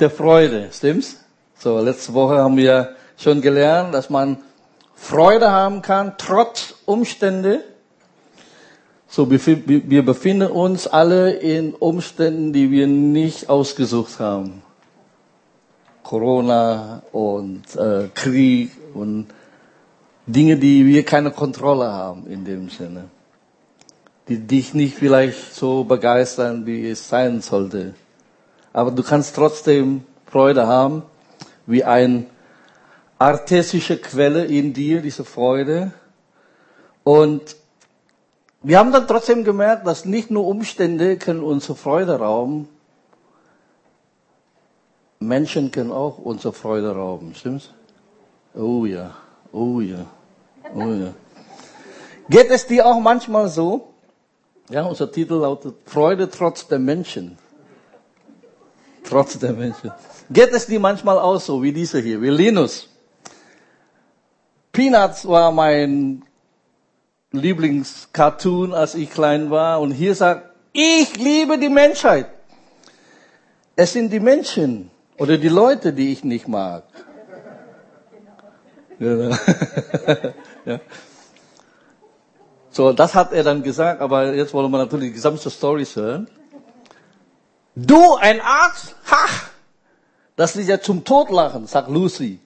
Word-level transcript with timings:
der 0.00 0.10
Freude, 0.10 0.68
stimmt's? 0.72 1.16
So, 1.58 1.78
letzte 1.78 2.14
Woche 2.14 2.36
haben 2.36 2.56
wir 2.56 2.96
schon 3.16 3.40
gelernt, 3.40 3.94
dass 3.94 4.10
man 4.10 4.38
Freude 4.94 5.50
haben 5.50 5.82
kann, 5.82 6.14
trotz 6.18 6.74
Umstände. 6.84 7.64
So, 9.08 9.30
wir 9.30 10.04
befinden 10.04 10.50
uns 10.50 10.86
alle 10.86 11.32
in 11.32 11.74
Umständen, 11.74 12.52
die 12.52 12.70
wir 12.70 12.86
nicht 12.86 13.48
ausgesucht 13.48 14.18
haben. 14.18 14.62
Corona 16.02 17.02
und 17.12 17.62
äh, 17.76 18.08
Krieg 18.14 18.72
und 18.92 19.26
Dinge, 20.26 20.56
die 20.56 20.86
wir 20.86 21.04
keine 21.04 21.30
Kontrolle 21.30 21.90
haben 21.90 22.26
in 22.26 22.44
dem 22.44 22.68
Sinne. 22.68 23.04
Die 24.28 24.38
dich 24.38 24.74
nicht 24.74 24.96
vielleicht 24.96 25.54
so 25.54 25.84
begeistern, 25.84 26.66
wie 26.66 26.88
es 26.88 27.08
sein 27.08 27.40
sollte. 27.40 27.94
Aber 28.74 28.90
du 28.90 29.02
kannst 29.02 29.34
trotzdem 29.36 30.04
Freude 30.26 30.66
haben, 30.66 31.04
wie 31.64 31.84
ein 31.84 32.26
artesische 33.18 33.96
Quelle 33.96 34.44
in 34.44 34.74
dir, 34.74 35.00
diese 35.00 35.24
Freude. 35.24 35.92
Und 37.04 37.56
wir 38.62 38.78
haben 38.78 38.92
dann 38.92 39.06
trotzdem 39.06 39.44
gemerkt, 39.44 39.86
dass 39.86 40.04
nicht 40.04 40.30
nur 40.30 40.46
Umstände 40.46 41.16
können 41.16 41.42
unsere 41.42 41.76
Freude 41.76 42.18
rauben, 42.18 42.68
Menschen 45.20 45.70
können 45.70 45.92
auch 45.92 46.18
unsere 46.18 46.52
Freude 46.52 46.94
rauben, 46.94 47.34
stimmt's? 47.34 47.70
Oh 48.54 48.84
ja, 48.84 49.14
oh 49.52 49.80
ja, 49.80 50.04
oh 50.74 50.92
ja. 50.92 51.14
Geht 52.28 52.50
es 52.50 52.66
dir 52.66 52.86
auch 52.86 52.98
manchmal 53.00 53.48
so? 53.48 53.94
Ja, 54.68 54.82
unser 54.82 55.10
Titel 55.12 55.34
lautet 55.34 55.76
Freude 55.86 56.28
trotz 56.28 56.66
der 56.66 56.78
Menschen. 56.78 57.38
Trotz 59.04 59.38
der 59.38 59.52
Menschen. 59.52 59.92
Geht 60.30 60.52
es 60.52 60.66
dir 60.66 60.80
manchmal 60.80 61.18
auch 61.18 61.38
so, 61.38 61.62
wie 61.62 61.72
diese 61.72 62.00
hier, 62.00 62.20
wie 62.22 62.30
Linus? 62.30 62.88
Peanuts 64.72 65.26
war 65.28 65.52
mein 65.52 66.24
Lieblingscartoon, 67.30 68.72
als 68.72 68.94
ich 68.94 69.10
klein 69.10 69.50
war. 69.50 69.80
Und 69.80 69.92
hier 69.92 70.14
sagt, 70.14 70.50
ich 70.72 71.16
liebe 71.16 71.58
die 71.58 71.68
Menschheit. 71.68 72.26
Es 73.76 73.92
sind 73.92 74.12
die 74.12 74.20
Menschen 74.20 74.90
oder 75.18 75.36
die 75.36 75.48
Leute, 75.48 75.92
die 75.92 76.12
ich 76.12 76.24
nicht 76.24 76.48
mag. 76.48 76.84
Genau. 78.98 79.36
ja. 80.64 80.80
So, 82.70 82.92
das 82.92 83.14
hat 83.14 83.32
er 83.32 83.44
dann 83.44 83.62
gesagt, 83.62 84.00
aber 84.00 84.34
jetzt 84.34 84.52
wollen 84.54 84.70
wir 84.70 84.78
natürlich 84.78 85.10
die 85.10 85.14
gesamte 85.14 85.50
Story 85.50 85.84
hören. 85.84 86.28
Du, 87.74 88.14
ein 88.14 88.40
Arzt? 88.40 88.94
Ha! 89.10 89.26
Das 90.36 90.56
ist 90.56 90.68
ja 90.68 90.80
zum 90.80 91.04
Totlachen, 91.04 91.66
sagt 91.66 91.88
Lucy. 91.88 92.40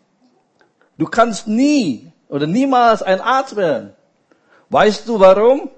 Du 0.97 1.07
kannst 1.07 1.47
nie 1.47 2.11
oder 2.29 2.47
niemals 2.47 3.03
ein 3.03 3.21
Arzt 3.21 3.57
werden. 3.57 3.93
Weißt 4.71 5.07
du 5.09 5.19
warum? 5.21 5.71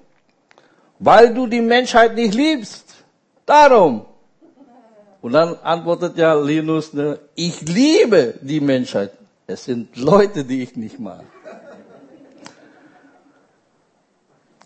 Weil 0.99 1.35
du 1.35 1.47
die 1.47 1.61
Menschheit 1.61 2.15
nicht 2.15 2.35
liebst. 2.35 2.85
Darum. 3.47 4.07
Und 5.23 5.33
dann 5.33 5.57
antwortet 5.63 6.17
ja 6.17 6.35
Linus, 6.35 6.93
ne, 6.93 7.19
ich 7.35 7.61
liebe 7.63 8.35
die 8.41 8.61
Menschheit. 8.61 9.13
Es 9.47 9.65
sind 9.65 9.97
Leute, 9.97 10.45
die 10.45 10.63
ich 10.63 10.77
nicht 10.77 10.99
mag. 10.99 11.25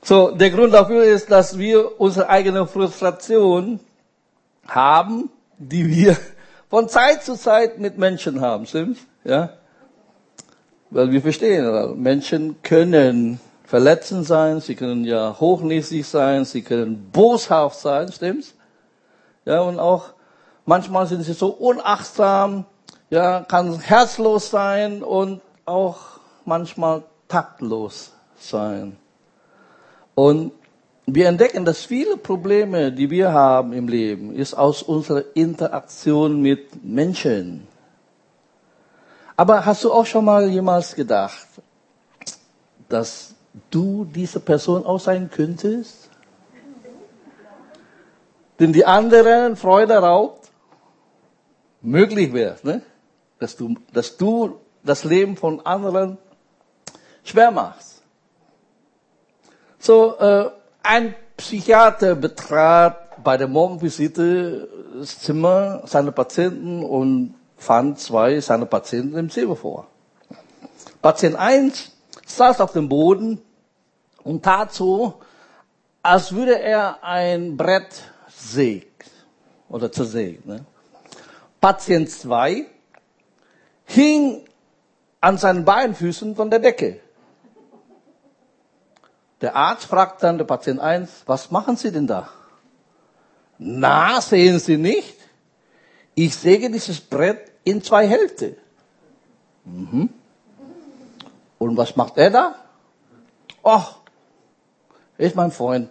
So, 0.03 0.31
der 0.33 0.51
Grund 0.51 0.75
dafür 0.75 1.05
ist, 1.05 1.31
dass 1.31 1.59
wir 1.59 1.99
unsere 1.99 2.29
eigene 2.29 2.67
Frustration 2.67 3.81
haben, 4.67 5.31
die 5.59 5.89
wir 5.89 6.17
von 6.69 6.89
Zeit 6.89 7.23
zu 7.23 7.37
Zeit 7.37 7.79
mit 7.79 7.98
Menschen 7.98 8.41
haben, 8.41 8.67
stimmt's? 8.67 9.01
Ja? 9.25 9.51
Weil 10.91 11.11
wir 11.12 11.23
verstehen, 11.23 12.01
Menschen 12.03 12.62
können 12.62 13.41
verletzend 13.65 14.27
sein, 14.27 14.61
sie 14.61 14.75
können 14.75 15.05
ja 15.05 15.37
hochnäsig 15.38 16.06
sein, 16.06 16.44
sie 16.44 16.62
können 16.62 17.11
boshaft 17.11 17.81
sein, 17.81 18.12
stimmt's? 18.12 18.55
Ja, 19.44 19.61
und 19.61 19.78
auch 19.78 20.15
manchmal 20.65 21.06
sind 21.06 21.22
sie 21.22 21.33
so 21.33 21.49
unachtsam, 21.49 22.65
ja, 23.11 23.41
kann 23.41 23.78
herzlos 23.81 24.50
sein 24.50 25.03
und 25.03 25.41
auch 25.65 25.99
manchmal 26.44 27.03
taktlos 27.28 28.12
sein. 28.37 28.97
Und 30.15 30.53
wir 31.06 31.28
entdecken, 31.28 31.65
dass 31.65 31.84
viele 31.84 32.16
Probleme, 32.16 32.91
die 32.91 33.10
wir 33.10 33.32
haben 33.32 33.72
im 33.72 33.88
Leben, 33.88 34.34
ist 34.34 34.54
aus 34.54 34.82
unserer 34.82 35.25
Interaktion 35.34 36.41
mit 36.41 36.82
Menschen. 36.84 37.66
Aber 39.37 39.66
hast 39.66 39.84
du 39.84 39.93
auch 39.93 40.06
schon 40.06 40.25
mal 40.25 40.48
jemals 40.48 40.94
gedacht, 40.94 41.47
dass 42.88 43.34
du 43.70 44.04
diese 44.04 44.41
Person 44.41 44.87
auch 44.87 45.00
sein 45.00 45.31
könntest? 45.31 46.09
Denn 48.59 48.72
die 48.72 48.87
anderen 48.87 49.56
Freude 49.56 49.94
raubt, 49.94 50.48
möglich 51.82 52.32
wäre, 52.32 52.56
ne? 52.62 52.82
dass, 53.38 53.56
du, 53.56 53.75
dass 53.93 54.16
du 54.16 54.60
das 54.84 55.04
Leben 55.04 55.37
von 55.37 55.60
anderen 55.66 56.16
schwer 57.25 57.50
machst. 57.50 58.03
So, 59.78 60.16
äh, 60.19 60.50
ein 60.84 61.15
Psychiater 61.37 62.15
betrat 62.15 63.22
bei 63.25 63.37
der 63.37 63.49
Morgenvisite 63.49 64.69
das 64.99 65.19
Zimmer 65.19 65.83
seiner 65.87 66.12
Patienten 66.12 66.84
und 66.84 67.34
fand 67.56 67.99
zwei 67.99 68.41
seiner 68.41 68.67
Patienten 68.67 69.17
im 69.17 69.31
Zimmer 69.31 69.56
vor. 69.56 69.89
Patient 71.03 71.37
1 71.37 71.91
saß 72.27 72.61
auf 72.61 72.73
dem 72.73 72.89
Boden 72.89 73.41
und 74.23 74.44
tat 74.44 74.73
so, 74.73 75.21
als 76.03 76.33
würde 76.33 76.61
er 76.61 77.03
ein 77.03 77.56
Brett 77.56 78.03
sägt 78.28 79.11
oder 79.69 79.91
zersägt. 79.91 80.47
Ne? 80.47 80.65
Patient 81.61 82.11
2 82.11 82.67
hing 83.87 84.47
an 85.21 85.39
seinen 85.39 85.65
Beinfüßen 85.65 86.37
von 86.37 86.50
der 86.50 86.59
Decke. 86.59 87.00
Der 89.44 89.55
Arzt 89.55 89.84
fragt 89.84 90.22
dann 90.22 90.38
der 90.38 90.47
Patient 90.47 90.81
1, 90.81 91.25
was 91.27 91.50
machen 91.50 91.77
Sie 91.77 91.93
denn 91.93 92.06
da? 92.06 92.31
Na, 93.59 94.19
sehen 94.22 94.59
Sie 94.59 94.78
nicht? 94.78 95.19
Ich 96.15 96.34
säge 96.34 96.71
dieses 96.71 96.99
Brett 96.99 97.53
in 97.62 97.82
zwei 97.82 98.09
Hälfte. 98.09 98.56
Mhm. 99.66 100.09
Und 101.59 101.77
was 101.77 101.94
macht 101.94 102.16
er 102.16 102.31
da? 102.31 102.55
Ach, 103.62 103.97
ist 105.19 105.37
mein 105.37 105.50
Freund. 105.50 105.91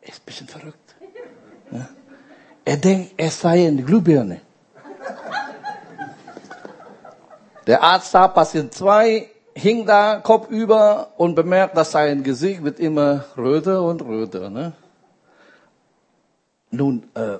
Er 0.00 0.08
ist 0.08 0.22
ein 0.22 0.26
bisschen 0.26 0.48
verrückt. 0.48 0.96
Ja. 1.70 1.88
Er 2.64 2.78
denkt, 2.78 3.14
er 3.16 3.30
sei 3.30 3.68
eine 3.68 3.84
Glühbirne. 3.84 4.40
Der 7.68 7.80
Arzt 7.80 8.10
sah 8.10 8.26
Patient 8.26 8.74
2, 8.74 9.30
hing 9.56 9.86
da 9.86 10.20
kopfüber 10.20 11.12
und 11.16 11.34
bemerkt, 11.34 11.76
dass 11.76 11.92
sein 11.92 12.22
Gesicht 12.22 12.62
wird 12.62 12.78
immer 12.78 13.24
röter 13.38 13.82
und 13.82 14.02
röter. 14.02 14.50
Ne? 14.50 14.72
Nun, 16.70 17.04
äh, 17.14 17.38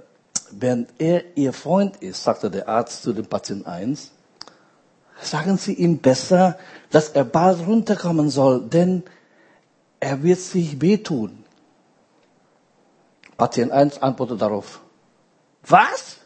während 0.51 0.89
er 0.99 1.37
ihr 1.37 1.53
Freund 1.53 1.97
ist, 1.99 2.25
sagte 2.25 2.51
der 2.51 2.69
Arzt 2.69 3.03
zu 3.03 3.13
dem 3.13 3.27
Patient 3.27 3.67
1, 3.67 4.13
sagen 5.21 5.59
Sie 5.59 5.75
ihm 5.75 5.99
besser, 5.99 6.59
dass 6.91 7.11
er 7.11 7.25
bald 7.25 7.67
runterkommen 7.67 8.31
soll, 8.31 8.63
denn 8.63 9.03
er 10.01 10.23
wird 10.23 10.41
sich 10.41 10.81
wehtun. 10.81 11.45
Patient 13.37 13.73
1 13.73 14.03
antwortet 14.03 14.41
darauf, 14.41 14.81
was? 15.67 16.17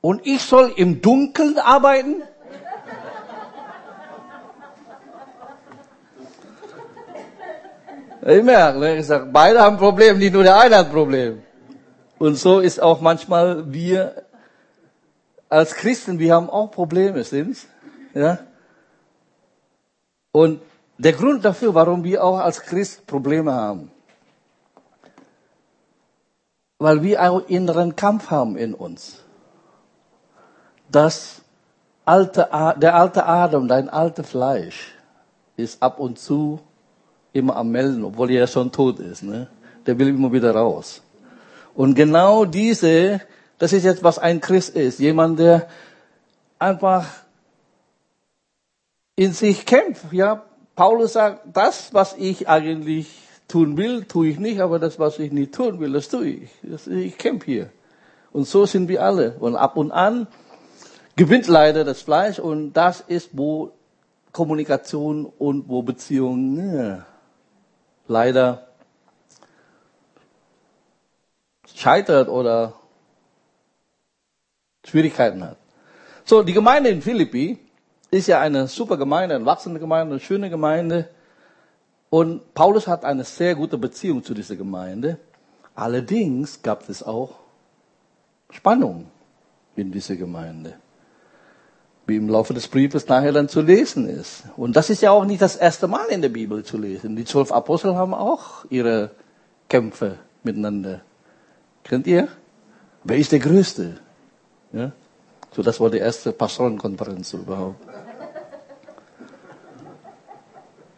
Und 0.00 0.24
ich 0.24 0.42
soll 0.42 0.72
im 0.76 1.02
Dunkeln 1.02 1.58
arbeiten? 1.58 2.22
Ich 8.22 8.42
merke, 8.42 8.78
ne? 8.78 8.98
ich 8.98 9.06
sage, 9.06 9.26
beide 9.32 9.60
haben 9.60 9.76
ein 9.76 9.80
Problem, 9.80 10.18
nicht 10.18 10.32
nur 10.32 10.42
der 10.42 10.58
eine 10.58 10.76
hat 10.76 10.86
ein 10.86 10.92
Problem. 10.92 11.42
Und 12.18 12.34
so 12.36 12.60
ist 12.60 12.82
auch 12.82 13.00
manchmal 13.00 13.72
wir 13.72 14.24
als 15.48 15.74
Christen, 15.74 16.18
wir 16.18 16.34
haben 16.34 16.50
auch 16.50 16.70
Probleme, 16.70 17.24
stimmt's? 17.24 17.66
Ja? 18.14 18.40
Und 20.32 20.60
der 20.98 21.14
Grund 21.14 21.44
dafür, 21.44 21.74
warum 21.74 22.04
wir 22.04 22.22
auch 22.22 22.38
als 22.38 22.60
Christ 22.60 23.06
Probleme 23.06 23.54
haben, 23.54 23.90
weil 26.78 27.02
wir 27.02 27.22
auch 27.22 27.48
inneren 27.48 27.96
Kampf 27.96 28.30
haben 28.30 28.56
in 28.56 28.74
uns. 28.74 29.22
Das 30.90 31.40
alte, 32.04 32.48
der 32.76 32.94
alte 32.94 33.24
Adam, 33.24 33.66
dein 33.66 33.88
altes 33.88 34.28
Fleisch, 34.28 34.94
ist 35.56 35.82
ab 35.82 35.98
und 35.98 36.18
zu 36.18 36.60
immer 37.32 37.56
am 37.56 37.70
Melden, 37.70 38.04
obwohl 38.04 38.30
er 38.30 38.40
ja 38.40 38.46
schon 38.46 38.72
tot 38.72 38.98
ist. 38.98 39.22
Ne? 39.22 39.48
Der 39.86 39.98
will 39.98 40.08
immer 40.08 40.32
wieder 40.32 40.54
raus. 40.54 41.02
Und 41.74 41.94
genau 41.94 42.44
diese 42.44 43.20
Das 43.60 43.74
ist 43.74 43.84
jetzt, 43.84 44.02
was 44.02 44.18
ein 44.18 44.40
Christ 44.40 44.74
ist. 44.74 45.00
Jemand, 45.00 45.38
der 45.38 45.68
einfach 46.58 47.06
in 49.16 49.34
sich 49.34 49.66
kämpft. 49.66 50.10
Ja, 50.12 50.46
Paulus 50.74 51.12
sagt, 51.12 51.42
das, 51.52 51.92
was 51.92 52.16
ich 52.16 52.48
eigentlich 52.48 53.06
tun 53.48 53.76
will, 53.76 54.04
tue 54.04 54.28
ich 54.28 54.38
nicht, 54.38 54.60
aber 54.60 54.78
das, 54.78 54.98
was 54.98 55.18
ich 55.18 55.30
nicht 55.30 55.52
tun 55.52 55.78
will, 55.78 55.92
das 55.92 56.08
tue 56.08 56.26
ich. 56.26 56.50
Ich 56.88 57.18
kämpfe 57.18 57.44
hier. 57.44 57.70
Und 58.32 58.48
so 58.48 58.64
sind 58.64 58.88
wir 58.88 59.02
alle. 59.02 59.36
Und 59.38 59.56
ab 59.56 59.76
und 59.76 59.92
an 59.92 60.26
gewinnt 61.16 61.46
leider 61.46 61.84
das 61.84 62.00
Fleisch 62.00 62.38
und 62.38 62.72
das 62.72 63.02
ist, 63.02 63.28
wo 63.32 63.72
Kommunikation 64.32 65.26
und 65.26 65.68
wo 65.68 65.82
Beziehungen 65.82 66.78
ja, 66.78 67.06
leider 68.10 68.66
scheitert 71.74 72.28
oder 72.28 72.74
Schwierigkeiten 74.84 75.44
hat. 75.44 75.56
So, 76.24 76.42
die 76.42 76.52
Gemeinde 76.52 76.90
in 76.90 77.02
Philippi 77.02 77.58
ist 78.10 78.26
ja 78.26 78.40
eine 78.40 78.66
super 78.66 78.96
Gemeinde, 78.96 79.36
eine 79.36 79.46
wachsende 79.46 79.78
Gemeinde, 79.78 80.14
eine 80.14 80.20
schöne 80.20 80.50
Gemeinde. 80.50 81.08
Und 82.10 82.52
Paulus 82.54 82.88
hat 82.88 83.04
eine 83.04 83.22
sehr 83.22 83.54
gute 83.54 83.78
Beziehung 83.78 84.24
zu 84.24 84.34
dieser 84.34 84.56
Gemeinde. 84.56 85.18
Allerdings 85.76 86.62
gab 86.62 86.88
es 86.88 87.04
auch 87.04 87.38
Spannung 88.50 89.06
in 89.76 89.92
dieser 89.92 90.16
Gemeinde. 90.16 90.79
Wie 92.10 92.16
im 92.16 92.28
Laufe 92.28 92.52
des 92.52 92.66
Briefes 92.66 93.06
nachher 93.06 93.30
dann 93.30 93.48
zu 93.48 93.60
lesen 93.60 94.08
ist. 94.08 94.42
Und 94.56 94.74
das 94.74 94.90
ist 94.90 95.00
ja 95.00 95.12
auch 95.12 95.24
nicht 95.24 95.40
das 95.40 95.54
erste 95.54 95.86
Mal 95.86 96.06
in 96.06 96.22
der 96.22 96.28
Bibel 96.28 96.64
zu 96.64 96.76
lesen. 96.76 97.14
Die 97.14 97.24
zwölf 97.24 97.52
Apostel 97.52 97.94
haben 97.94 98.14
auch 98.14 98.64
ihre 98.68 99.12
Kämpfe 99.68 100.18
miteinander. 100.42 101.02
Kennt 101.84 102.08
ihr? 102.08 102.26
Wer 103.04 103.16
ist 103.16 103.30
der 103.30 103.38
Größte? 103.38 104.00
Ja? 104.72 104.90
So, 105.54 105.62
das 105.62 105.78
war 105.78 105.88
die 105.88 105.98
erste 105.98 106.32
Pastorenkonferenz 106.32 107.32
überhaupt. 107.34 107.86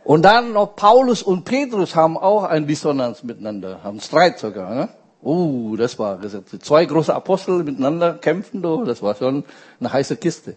Und 0.05 0.23
dann 0.23 0.55
noch 0.55 0.75
Paulus 0.77 1.23
und 1.23 1.45
Petrus 1.45 1.95
haben 1.95 2.17
auch 2.17 2.45
eine 2.45 2.65
Dissonanz 2.65 3.23
miteinander, 3.23 3.85
haben 3.85 4.01
Streit 4.01 4.39
sogar. 4.39 4.75
Ne? 4.75 4.89
Uh, 5.23 5.77
das 5.77 5.99
war 5.99 6.17
gesagt. 6.17 6.49
Zwei 6.63 6.87
große 6.87 7.15
Apostel 7.15 7.65
miteinander 7.65 8.15
kämpfen, 8.15 8.63
das 8.63 9.03
war 9.03 9.15
schon 9.15 9.45
eine 9.79 9.93
heiße 9.93 10.17
Kiste. 10.17 10.57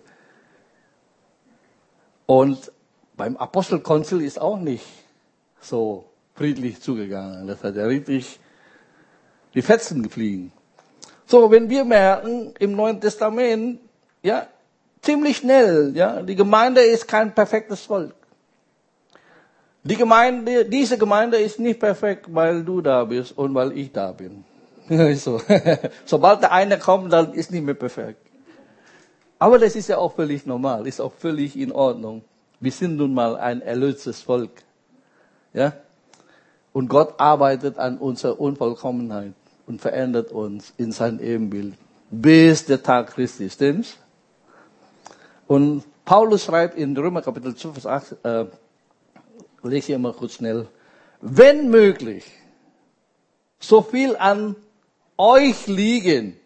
Und 2.25 2.71
beim 3.15 3.37
Apostelkonzil 3.37 4.21
ist 4.21 4.39
auch 4.39 4.57
nicht 4.57 4.85
so 5.61 6.05
friedlich 6.35 6.81
zugegangen. 6.81 7.47
Das 7.47 7.63
hat 7.63 7.75
ja 7.75 7.85
richtig 7.85 8.39
die 9.53 9.61
Fetzen 9.61 10.03
gefliegen. 10.03 10.51
So, 11.25 11.49
wenn 11.49 11.69
wir 11.69 11.85
merken 11.85 12.53
im 12.59 12.75
Neuen 12.75 12.99
Testament, 12.99 13.79
ja, 14.21 14.47
ziemlich 15.01 15.37
schnell, 15.37 15.91
ja, 15.95 16.21
die 16.21 16.35
Gemeinde 16.35 16.81
ist 16.81 17.07
kein 17.07 17.33
perfektes 17.33 17.81
Volk. 17.81 18.13
Die 19.83 19.95
Gemeinde, 19.95 20.65
diese 20.65 20.97
Gemeinde 20.97 21.37
ist 21.37 21.59
nicht 21.59 21.79
perfekt, 21.79 22.25
weil 22.29 22.63
du 22.63 22.81
da 22.81 23.03
bist 23.05 23.37
und 23.37 23.53
weil 23.53 23.77
ich 23.77 23.91
da 23.91 24.11
bin. 24.11 24.43
so. 25.15 25.41
Sobald 26.05 26.41
der 26.41 26.51
eine 26.51 26.79
kommt, 26.79 27.13
dann 27.13 27.33
ist 27.33 27.51
nicht 27.51 27.63
mehr 27.63 27.75
perfekt. 27.75 28.19
Aber 29.39 29.59
das 29.59 29.75
ist 29.75 29.89
ja 29.89 29.97
auch 29.97 30.13
völlig 30.13 30.45
normal, 30.45 30.87
ist 30.87 30.99
auch 30.99 31.13
völlig 31.13 31.57
in 31.57 31.71
Ordnung. 31.71 32.23
Wir 32.59 32.71
sind 32.71 32.97
nun 32.97 33.13
mal 33.13 33.35
ein 33.35 33.61
erlöstes 33.61 34.21
Volk. 34.21 34.63
Ja? 35.53 35.73
Und 36.73 36.87
Gott 36.87 37.19
arbeitet 37.19 37.77
an 37.77 37.97
unserer 37.97 38.39
Unvollkommenheit 38.39 39.33
und 39.67 39.81
verändert 39.81 40.31
uns 40.31 40.73
in 40.77 40.91
sein 40.91 41.19
Ebenbild 41.19 41.75
bis 42.09 42.65
der 42.65 42.81
Tag 42.81 43.07
Christi. 43.13 43.49
Stimmt's? 43.49 43.97
Und 45.47 45.83
Paulus 46.05 46.45
schreibt 46.45 46.77
in 46.77 46.95
Römer 46.95 47.21
Kapitel 47.21 47.55
12, 47.55 47.73
Vers 47.73 47.85
8, 47.85 48.25
äh, 48.25 48.45
lese 49.63 49.93
ich 49.93 49.97
mal 49.97 50.13
kurz 50.13 50.33
schnell. 50.33 50.67
Wenn 51.21 51.69
möglich, 51.69 52.25
so 53.59 53.81
viel 53.81 54.15
an 54.15 54.55
euch 55.17 55.67
liegen, 55.67 56.37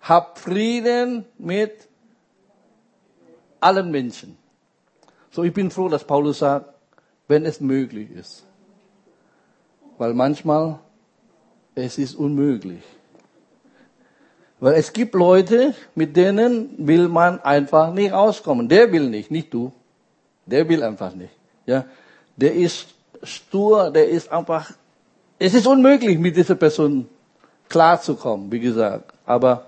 habt 0.00 0.38
Frieden 0.38 1.24
mit 1.38 1.88
allen 3.64 3.90
Menschen. 3.90 4.36
So, 5.30 5.42
ich 5.42 5.52
bin 5.52 5.70
froh, 5.70 5.88
dass 5.88 6.04
Paulus 6.04 6.38
sagt, 6.38 6.72
wenn 7.28 7.44
es 7.44 7.60
möglich 7.60 8.10
ist. 8.10 8.44
Weil 9.98 10.14
manchmal 10.14 10.78
es 11.74 11.98
ist 11.98 12.14
unmöglich. 12.14 12.82
Weil 14.60 14.74
es 14.74 14.92
gibt 14.92 15.14
Leute, 15.14 15.74
mit 15.94 16.16
denen 16.16 16.74
will 16.78 17.08
man 17.08 17.40
einfach 17.40 17.92
nicht 17.92 18.12
auskommen. 18.12 18.68
Der 18.68 18.92
will 18.92 19.10
nicht, 19.10 19.30
nicht 19.30 19.52
du. 19.52 19.72
Der 20.46 20.68
will 20.68 20.82
einfach 20.82 21.14
nicht. 21.14 21.32
Ja, 21.66 21.84
der 22.36 22.54
ist 22.54 22.86
stur, 23.22 23.90
der 23.90 24.08
ist 24.08 24.30
einfach, 24.30 24.70
es 25.38 25.54
ist 25.54 25.66
unmöglich, 25.66 26.18
mit 26.18 26.36
dieser 26.36 26.54
Person 26.54 27.08
klarzukommen, 27.68 28.52
wie 28.52 28.60
gesagt. 28.60 29.12
Aber 29.26 29.66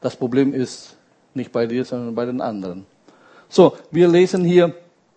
das 0.00 0.16
Problem 0.16 0.54
ist 0.54 0.96
nicht 1.34 1.52
bei 1.52 1.66
dir, 1.66 1.84
sondern 1.84 2.14
bei 2.14 2.24
den 2.24 2.40
anderen. 2.40 2.86
So, 3.48 3.76
wir 3.90 4.08
lesen 4.08 4.44
hier 4.44 4.74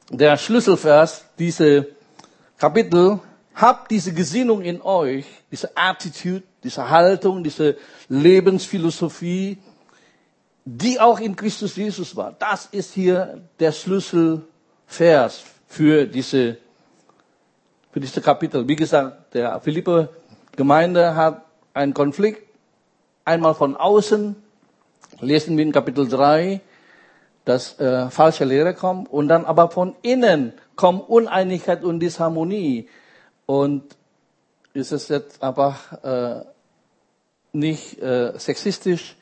der 0.09 0.37
Schlüsselvers, 0.37 1.25
diese 1.37 1.87
Kapitel, 2.57 3.19
habt 3.55 3.91
diese 3.91 4.13
Gesinnung 4.13 4.61
in 4.61 4.81
euch, 4.81 5.25
diese 5.51 5.75
Attitude, 5.75 6.43
diese 6.63 6.89
Haltung, 6.89 7.43
diese 7.43 7.77
Lebensphilosophie, 8.07 9.57
die 10.65 10.99
auch 10.99 11.19
in 11.19 11.35
Christus 11.35 11.75
Jesus 11.75 12.15
war. 12.15 12.35
Das 12.37 12.67
ist 12.71 12.93
hier 12.93 13.41
der 13.59 13.71
Schlüsselvers 13.71 15.43
für 15.67 16.05
diese 16.05 16.57
für 17.91 17.99
diese 17.99 18.21
Kapitel. 18.21 18.67
Wie 18.67 18.75
gesagt, 18.75 19.33
der 19.33 19.59
Philippe 19.61 20.09
Gemeinde 20.55 21.15
hat 21.15 21.45
einen 21.73 21.93
Konflikt, 21.93 22.43
einmal 23.25 23.55
von 23.55 23.75
außen, 23.75 24.35
lesen 25.21 25.57
wir 25.57 25.63
in 25.63 25.71
Kapitel 25.71 26.07
3, 26.07 26.61
dass 27.49 27.79
äh, 27.79 28.11
falsche 28.11 28.45
Lehre 28.45 28.75
kommt, 28.75 29.11
und 29.11 29.27
dann 29.27 29.43
aber 29.43 29.71
von 29.71 29.95
innen 30.03 30.53
kommt 30.75 31.09
Uneinigkeit 31.09 31.83
und 31.83 31.99
Disharmonie. 31.99 32.87
Und 33.47 33.83
ist 34.73 34.91
es 34.91 35.07
jetzt 35.07 35.41
einfach 35.41 36.03
äh, 36.03 36.45
nicht 37.51 37.99
äh, 38.03 38.37
sexistisch. 38.37 39.15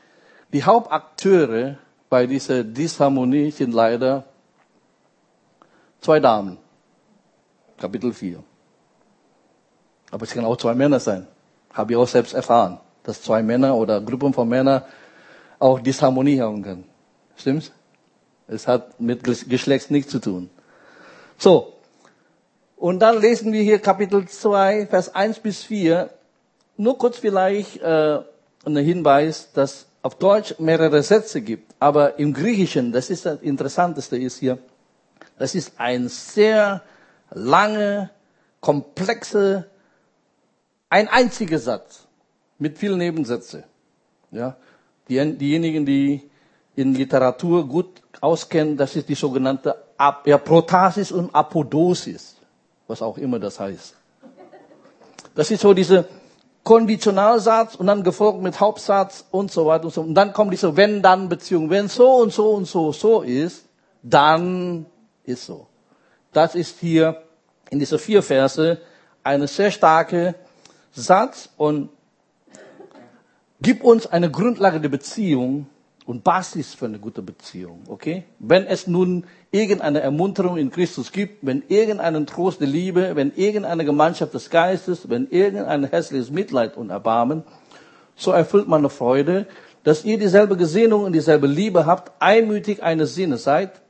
Die 0.52 0.62
Hauptakteure 0.62 1.78
bei 2.10 2.28
dieser 2.28 2.66
Disharmonie 2.66 3.50
sind 3.52 3.74
leider 3.74 4.26
zwei 6.02 6.20
Damen. 6.20 6.58
Kapitel 7.78 8.12
4. 8.12 8.44
Aber 10.12 10.24
es 10.24 10.34
kann 10.34 10.44
auch 10.44 10.58
zwei 10.58 10.76
Männer 10.76 11.00
sein. 11.00 11.28
Habe 11.74 11.94
ich 11.94 11.98
auch 11.98 12.08
selbst 12.08 12.34
erfahren, 12.34 12.80
dass 13.04 13.22
zwei 13.22 13.42
Männer 13.42 13.74
oder 13.74 14.02
Gruppen 14.02 14.34
von 14.34 14.50
Männern 14.50 14.82
auch 15.60 15.80
Disharmonie 15.80 16.42
haben 16.42 16.62
können. 16.62 16.84
Stimmt's? 17.38 17.72
Es 18.48 18.68
hat 18.68 19.00
mit 19.00 19.24
Geschlecht 19.24 19.92
nichts 19.92 20.12
zu 20.12 20.20
tun. 20.20 20.50
So. 21.38 21.74
Und 22.76 23.00
dann 23.00 23.20
lesen 23.20 23.52
wir 23.52 23.62
hier 23.62 23.80
Kapitel 23.80 24.28
2, 24.28 24.88
Vers 24.88 25.14
1 25.14 25.40
bis 25.40 25.64
4. 25.64 26.10
Nur 26.78 26.98
kurz 26.98 27.18
vielleicht 27.18 27.82
äh, 27.82 28.20
ein 28.66 28.78
Hinweis, 28.78 29.52
dass 29.54 29.88
auf 30.02 30.16
Deutsch 30.16 30.56
mehrere 30.60 31.02
Sätze 31.04 31.42
gibt, 31.42 31.74
aber 31.80 32.20
im 32.20 32.34
Griechischen, 32.34 32.92
das 32.92 33.10
ist 33.10 33.26
das 33.26 33.42
Interessanteste 33.42 34.18
ist 34.18 34.38
hier, 34.38 34.58
das 35.38 35.56
ist 35.56 35.74
ein 35.78 36.08
sehr 36.08 36.82
lange, 37.32 38.12
komplexe 38.62 39.66
ein 40.90 41.08
einziger 41.08 41.60
Satz 41.60 42.08
mit 42.58 42.78
vielen 42.78 43.00
Nebensätzen. 43.00 43.64
Ja, 44.32 44.56
die, 45.10 45.38
diejenigen, 45.38 45.86
die 45.86 46.30
in 46.76 46.94
Literatur 46.94 47.68
gut 47.68 48.02
auskennen, 48.22 48.78
das 48.78 48.96
ist 48.96 49.10
die 49.10 49.16
sogenannte 49.16 49.76
Ap 49.98 50.28
ja, 50.28 50.38
Protasis 50.38 51.12
und 51.12 51.34
Apodosis, 51.34 52.36
was 52.88 53.02
auch 53.02 53.18
immer 53.18 53.40
das 53.40 53.60
heißt. 53.60 53.96
Das 55.36 55.52
ist 55.52 55.62
so 55.62 55.74
diese 55.74 56.08
Konditionalsatz 56.64 57.76
und 57.76 57.88
dann 57.88 58.04
gefolgt 58.04 58.42
mit 58.42 58.60
Hauptsatz 58.60 59.26
und 59.32 59.52
so 59.52 59.66
weiter 59.68 59.86
und 59.86 59.94
so. 59.94 60.02
Und 60.02 60.16
dann 60.16 60.34
kommt 60.34 60.52
diese 60.52 60.76
Wenn-Dann-Beziehung. 60.76 61.70
Wenn 61.70 61.88
so 61.88 62.16
und 62.16 62.34
so 62.34 62.52
und 62.52 62.66
so 62.66 62.92
so 62.92 63.22
ist, 63.22 63.66
dann 64.04 64.86
ist 65.24 65.46
so. 65.46 65.68
Das 66.34 66.56
ist 66.56 66.80
hier 66.80 67.22
in 67.70 67.80
dieser 67.80 68.00
vier 68.00 68.22
Verse 68.22 68.80
eine 69.24 69.48
sehr 69.48 69.72
starke 69.72 70.36
Satz 70.92 71.50
und 71.58 71.90
gib 73.62 73.84
uns 73.84 74.08
eine 74.08 74.32
Grundlage 74.32 74.82
der 74.82 74.90
Beziehung 74.90 75.68
und 76.08 76.24
Basis 76.24 76.74
für 76.74 76.86
eine 76.86 77.00
gute 77.00 77.22
Beziehung, 77.22 77.82
okay? 77.90 78.24
Wenn 78.40 78.66
es 78.66 78.88
nun 78.88 79.26
irgendeine 79.52 80.00
Ermunterung 80.00 80.56
in 80.56 80.72
Christus 80.72 81.12
gibt, 81.12 81.46
wenn 81.46 81.64
irgendeinen 81.68 82.26
Trost 82.26 82.62
der 82.62 82.68
Liebe, 82.68 83.12
wenn 83.16 83.34
irgendeine 83.36 83.84
Gemeinschaft 83.84 84.34
des 84.34 84.50
Geistes, 84.50 85.10
wenn 85.10 85.28
irgendein 85.30 85.84
hässliches 85.84 86.32
Mitleid 86.32 86.78
und 86.78 86.92
Erbarmen, 86.92 87.44
so 88.16 88.32
erfüllt 88.32 88.70
man 88.70 88.80
eine 88.80 88.90
Freude, 88.90 89.48
dass 89.84 90.06
ihr 90.06 90.18
dieselbe 90.18 90.56
Gesinnung 90.56 91.04
und 91.04 91.12
dieselbe 91.12 91.46
Liebe 91.46 91.86
habt, 91.86 92.14
einmütig 92.22 92.82
eines 92.82 93.14
Sinnes 93.14 93.44
seid, 93.44 93.82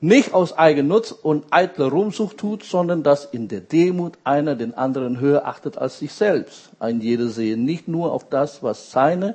nicht 0.00 0.34
aus 0.34 0.56
Eigennutz 0.56 1.10
und 1.10 1.46
eitler 1.50 1.88
Ruhmsucht 1.88 2.38
tut, 2.38 2.62
sondern 2.62 3.02
dass 3.02 3.24
in 3.24 3.48
der 3.48 3.60
Demut 3.60 4.18
einer 4.22 4.54
den 4.54 4.74
anderen 4.74 5.18
höher 5.18 5.46
achtet 5.46 5.78
als 5.78 5.98
sich 5.98 6.12
selbst. 6.12 6.70
Ein 6.78 7.00
jeder 7.00 7.26
sehe 7.26 7.56
nicht 7.56 7.88
nur 7.88 8.12
auf 8.12 8.28
das, 8.28 8.62
was 8.62 8.92
seine, 8.92 9.34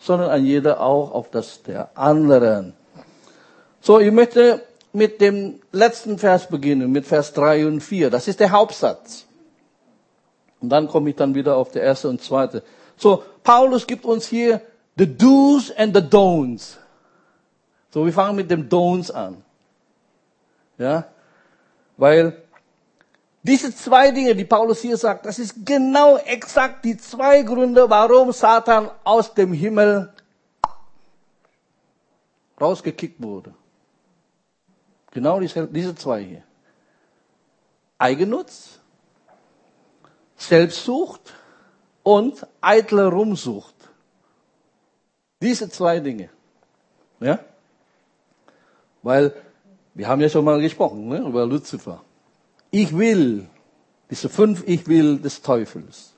sondern 0.00 0.30
ein 0.30 0.44
jeder 0.44 0.80
auch 0.80 1.12
auf 1.12 1.30
das 1.30 1.62
der 1.62 1.96
anderen. 1.96 2.74
So, 3.80 4.00
ich 4.00 4.10
möchte 4.10 4.62
mit 4.92 5.20
dem 5.20 5.60
letzten 5.72 6.18
Vers 6.18 6.48
beginnen, 6.48 6.90
mit 6.90 7.06
Vers 7.06 7.32
3 7.34 7.66
und 7.66 7.80
4. 7.80 8.10
Das 8.10 8.26
ist 8.26 8.40
der 8.40 8.50
Hauptsatz. 8.50 9.26
Und 10.60 10.70
dann 10.70 10.88
komme 10.88 11.10
ich 11.10 11.16
dann 11.16 11.34
wieder 11.34 11.56
auf 11.56 11.70
der 11.70 11.82
erste 11.82 12.08
und 12.08 12.20
zweite. 12.20 12.62
So, 12.96 13.22
Paulus 13.44 13.86
gibt 13.86 14.04
uns 14.04 14.26
hier 14.26 14.60
the 14.96 15.06
do's 15.06 15.72
and 15.76 15.94
the 15.94 16.02
don'ts. 16.02 16.76
So, 17.92 18.04
wir 18.04 18.12
fangen 18.12 18.36
mit 18.36 18.50
dem 18.50 18.68
don'ts 18.68 19.10
an. 19.10 19.42
Ja? 20.76 21.04
Weil 21.96 22.36
diese 23.42 23.74
zwei 23.74 24.10
Dinge, 24.10 24.34
die 24.34 24.44
Paulus 24.44 24.80
hier 24.80 24.96
sagt, 24.96 25.24
das 25.24 25.38
ist 25.38 25.64
genau 25.64 26.18
exakt 26.18 26.84
die 26.84 26.96
zwei 26.96 27.42
Gründe, 27.42 27.88
warum 27.88 28.32
Satan 28.32 28.90
aus 29.02 29.32
dem 29.32 29.52
Himmel 29.52 30.12
rausgekickt 32.60 33.22
wurde. 33.22 33.54
Genau 35.10 35.40
diese, 35.40 35.94
zwei 35.94 36.22
hier. 36.22 36.42
Eigennutz, 37.98 38.78
Selbstsucht 40.36 41.34
und 42.02 42.46
eitle 42.60 43.08
Rumsucht. 43.08 43.74
Diese 45.40 45.70
zwei 45.70 45.98
Dinge. 46.00 46.28
Ja? 47.18 47.40
Weil 49.02 49.34
wir 49.94 50.06
haben 50.06 50.20
ja 50.20 50.28
schon 50.28 50.44
mal 50.44 50.60
gesprochen 50.60 51.08
ne, 51.08 51.18
über 51.18 51.46
Luzifer. 51.46 52.02
Ich 52.70 52.96
will, 52.96 53.46
diese 54.10 54.28
fünf 54.28 54.62
Ich 54.66 54.86
will 54.86 55.18
des 55.18 55.42
Teufels. 55.42 56.14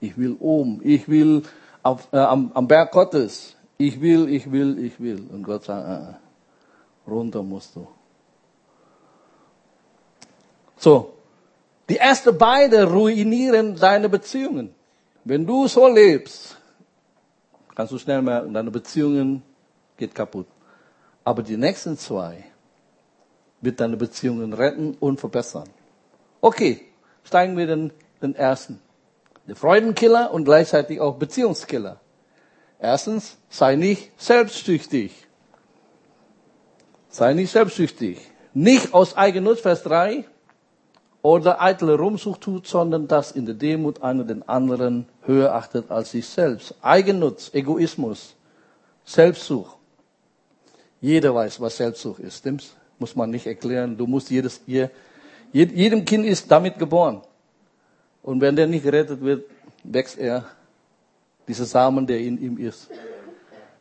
Ich 0.00 0.18
will 0.18 0.36
oben, 0.38 0.80
ich 0.84 1.08
will 1.08 1.42
auf, 1.82 2.08
äh, 2.12 2.18
am, 2.18 2.50
am 2.52 2.68
Berg 2.68 2.92
Gottes. 2.92 3.56
Ich 3.78 4.00
will, 4.00 4.28
ich 4.28 4.50
will, 4.50 4.78
ich 4.84 5.00
will. 5.00 5.26
Und 5.32 5.42
Gott 5.42 5.64
sagt, 5.64 5.88
äh, 5.88 7.10
runter 7.10 7.42
musst 7.42 7.76
du. 7.76 7.86
So, 10.76 11.14
die 11.88 11.96
erste 11.96 12.32
beide 12.32 12.84
ruinieren 12.84 13.76
deine 13.76 14.08
Beziehungen. 14.08 14.74
Wenn 15.24 15.46
du 15.46 15.66
so 15.66 15.88
lebst, 15.88 16.56
kannst 17.74 17.92
du 17.92 17.98
schnell 17.98 18.22
merken, 18.22 18.52
deine 18.52 18.70
Beziehungen 18.70 19.42
geht 19.96 20.14
kaputt. 20.14 20.46
Aber 21.24 21.42
die 21.42 21.56
nächsten 21.56 21.96
zwei 21.96 22.44
wird 23.60 23.80
deine 23.80 23.96
Beziehungen 23.96 24.52
retten 24.52 24.96
und 25.00 25.18
verbessern. 25.18 25.68
Okay, 26.46 26.80
steigen 27.24 27.56
wir 27.56 27.66
den, 27.66 27.90
den 28.22 28.36
ersten. 28.36 28.80
Der 29.48 29.56
Freudenkiller 29.56 30.32
und 30.32 30.44
gleichzeitig 30.44 31.00
auch 31.00 31.16
Beziehungskiller. 31.16 31.98
Erstens, 32.78 33.36
sei 33.48 33.74
nicht 33.74 34.12
selbstsüchtig. 34.16 35.26
Sei 37.08 37.34
nicht 37.34 37.50
selbstsüchtig. 37.50 38.20
Nicht 38.54 38.94
aus 38.94 39.16
Eigennutz, 39.16 39.58
Vers 39.58 39.82
3, 39.82 40.24
oder 41.20 41.60
eitle 41.60 41.98
Rumsucht 41.98 42.42
tut, 42.42 42.68
sondern 42.68 43.08
das 43.08 43.32
in 43.32 43.44
der 43.44 43.56
Demut 43.56 44.04
einer 44.04 44.22
den 44.22 44.48
anderen 44.48 45.08
höher 45.22 45.52
achtet 45.52 45.90
als 45.90 46.12
sich 46.12 46.28
selbst. 46.28 46.76
Eigennutz, 46.80 47.50
Egoismus, 47.54 48.36
Selbstsucht. 49.04 49.76
Jeder 51.00 51.34
weiß, 51.34 51.60
was 51.60 51.76
Selbstsucht 51.76 52.20
ist, 52.20 52.38
stimmt's? 52.38 52.76
Muss 53.00 53.16
man 53.16 53.30
nicht 53.30 53.48
erklären. 53.48 53.98
Du 53.98 54.06
musst 54.06 54.30
jedes, 54.30 54.60
jedem 55.64 56.04
Kind 56.04 56.26
ist 56.26 56.50
damit 56.50 56.78
geboren. 56.78 57.22
Und 58.22 58.40
wenn 58.40 58.56
der 58.56 58.66
nicht 58.66 58.82
gerettet 58.82 59.20
wird, 59.20 59.44
wächst 59.84 60.18
er, 60.18 60.44
dieser 61.48 61.64
Samen, 61.64 62.06
der 62.06 62.18
in 62.18 62.40
ihm 62.42 62.58
ist, 62.58 62.90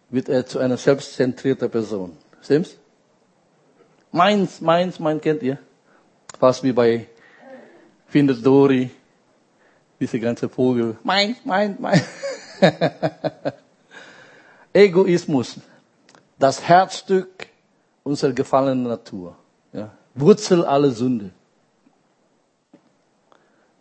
wird 0.09 0.29
er 0.29 0.45
zu 0.45 0.59
einer 0.59 0.77
selbstzentrierten 0.77 1.69
Person. 1.69 2.15
Stimmt's? 2.41 2.77
Meins, 4.11 4.61
meins, 4.61 4.99
mein 4.99 5.19
kennt 5.19 5.41
ihr? 5.41 5.57
Fast 6.39 6.63
wie 6.63 6.71
bei 6.71 7.07
findet 8.07 8.45
Dori, 8.45 8.89
diese 9.99 10.19
ganze 10.19 10.47
Vogel. 10.47 10.95
Mein, 11.03 11.35
mein, 11.43 11.75
mein. 11.79 12.01
Egoismus, 14.73 15.57
das 16.37 16.61
Herzstück 16.61 17.47
unserer 18.03 18.31
gefallenen 18.31 18.83
Natur. 18.83 19.35
Ja. 19.73 19.91
Wurzel 20.13 20.63
aller 20.63 20.91
Sünde. 20.91 21.31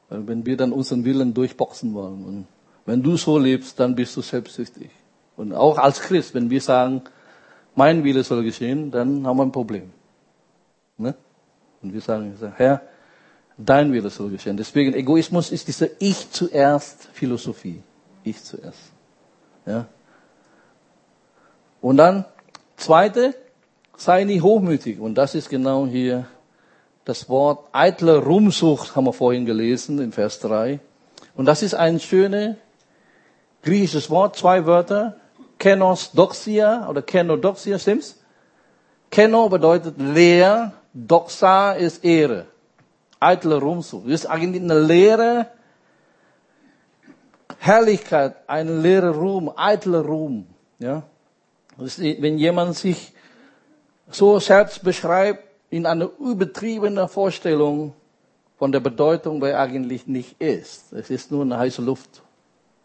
Wenn 0.08 0.44
wir 0.46 0.56
dann 0.56 0.72
unseren 0.72 1.04
Willen 1.04 1.34
durchboxen 1.34 1.94
wollen 1.94 2.24
und 2.24 2.46
wenn 2.86 3.02
du 3.02 3.16
so 3.16 3.38
lebst, 3.38 3.80
dann 3.80 3.94
bist 3.94 4.16
du 4.16 4.20
selbstsüchtig. 4.20 4.90
Und 5.36 5.52
auch 5.52 5.78
als 5.78 6.00
Christ, 6.00 6.34
wenn 6.34 6.50
wir 6.50 6.60
sagen, 6.60 7.02
mein 7.74 8.04
Wille 8.04 8.22
soll 8.22 8.44
geschehen, 8.44 8.90
dann 8.90 9.26
haben 9.26 9.36
wir 9.38 9.42
ein 9.42 9.52
Problem. 9.52 9.90
Ne? 10.98 11.14
Und 11.82 11.92
wir 11.92 12.00
sagen, 12.00 12.36
Herr, 12.56 12.82
Dein 13.56 13.92
Wille 13.92 14.10
soll 14.10 14.30
geschehen. 14.30 14.56
Deswegen 14.56 14.94
Egoismus 14.94 15.52
ist 15.52 15.68
diese 15.68 15.90
Ich 15.98 16.30
zuerst 16.30 17.08
Philosophie. 17.12 17.82
Ich 18.24 18.42
zuerst. 18.42 18.92
Ja. 19.64 19.86
Und 21.80 21.98
dann, 21.98 22.24
zweite, 22.76 23.34
sei 23.96 24.24
nicht 24.24 24.42
hochmütig. 24.42 24.98
Und 24.98 25.14
das 25.14 25.34
ist 25.34 25.48
genau 25.48 25.86
hier 25.86 26.26
das 27.04 27.28
Wort 27.28 27.68
eitle 27.72 28.18
Rumsucht, 28.18 28.96
haben 28.96 29.04
wir 29.04 29.12
vorhin 29.12 29.44
gelesen 29.46 30.00
in 30.00 30.12
Vers 30.12 30.40
3. 30.40 30.80
Und 31.34 31.46
das 31.46 31.62
ist 31.62 31.74
ein 31.74 32.00
schönes 32.00 32.56
griechisches 33.62 34.10
Wort, 34.10 34.36
zwei 34.36 34.66
Wörter. 34.66 35.16
Kenos 35.58 36.12
doxia 36.12 36.88
oder 36.88 37.02
kenodoxia, 37.02 37.78
stimmt's? 37.78 38.20
Keno 39.10 39.48
bedeutet 39.48 39.94
leer, 39.98 40.72
doxa 40.92 41.72
ist 41.72 42.04
Ehre 42.04 42.46
eitle 43.24 43.56
Ruhmsucht. 43.56 44.06
Das 44.06 44.12
ist 44.12 44.26
eigentlich 44.26 44.62
eine 44.62 44.78
leere 44.78 45.46
Herrlichkeit, 47.58 48.36
eine 48.46 48.76
leere 48.78 49.10
Ruhm, 49.10 49.50
eitle 49.56 50.00
Ruhm. 50.00 50.46
Ja? 50.78 51.04
Ist, 51.78 52.00
wenn 52.00 52.38
jemand 52.38 52.76
sich 52.76 53.12
so 54.10 54.38
selbst 54.38 54.84
beschreibt 54.84 55.42
in 55.74 55.86
einer 55.86 56.08
übertriebenen 56.20 57.08
Vorstellung 57.08 57.94
von 58.56 58.70
der 58.70 58.78
Bedeutung, 58.78 59.42
wer 59.42 59.58
eigentlich 59.58 60.06
nicht 60.06 60.40
ist. 60.40 60.92
Es 60.92 61.10
ist 61.10 61.32
nur 61.32 61.42
eine 61.42 61.58
heiße 61.58 61.82
Luft. 61.82 62.22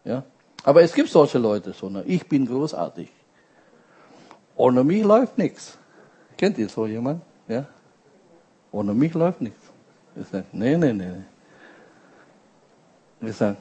Ja? 0.04 0.24
Aber 0.64 0.82
es 0.82 0.92
gibt 0.92 1.08
solche 1.08 1.38
Leute, 1.38 1.72
so 1.72 1.86
eine, 1.86 2.02
ich 2.02 2.28
bin 2.28 2.46
großartig. 2.46 3.08
Ohne 4.56 4.82
mich 4.82 5.04
läuft 5.04 5.38
nichts. 5.38 5.78
Kennt 6.36 6.58
ihr 6.58 6.68
so 6.68 6.84
jemand? 6.84 7.22
Ja? 7.46 7.64
Ohne 8.72 8.92
mich 8.92 9.14
läuft 9.14 9.40
nichts. 9.40 9.62
Ich 10.20 10.26
sage, 10.26 10.46
nee, 10.50 10.76
nee, 10.76 10.92
nee. 10.92 11.22
Ich 13.20 13.36
sage, 13.36 13.56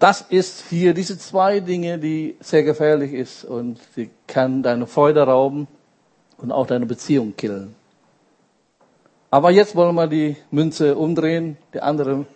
das 0.00 0.20
ist 0.20 0.64
hier 0.68 0.94
diese 0.94 1.16
zwei 1.16 1.60
Dinge, 1.60 1.96
die 1.96 2.34
sehr 2.40 2.64
gefährlich 2.64 3.12
ist 3.12 3.44
und 3.44 3.78
sie 3.94 4.10
kann 4.26 4.64
deine 4.64 4.88
Freude 4.88 5.22
rauben 5.22 5.68
und 6.38 6.50
auch 6.50 6.66
deine 6.66 6.86
Beziehung 6.86 7.36
killen. 7.36 7.76
Aber 9.32 9.50
jetzt 9.50 9.74
wollen 9.74 9.94
wir 9.94 10.08
die 10.08 10.36
Münze 10.50 10.94
umdrehen, 10.94 11.56
die 11.72 11.80
andere 11.80 12.26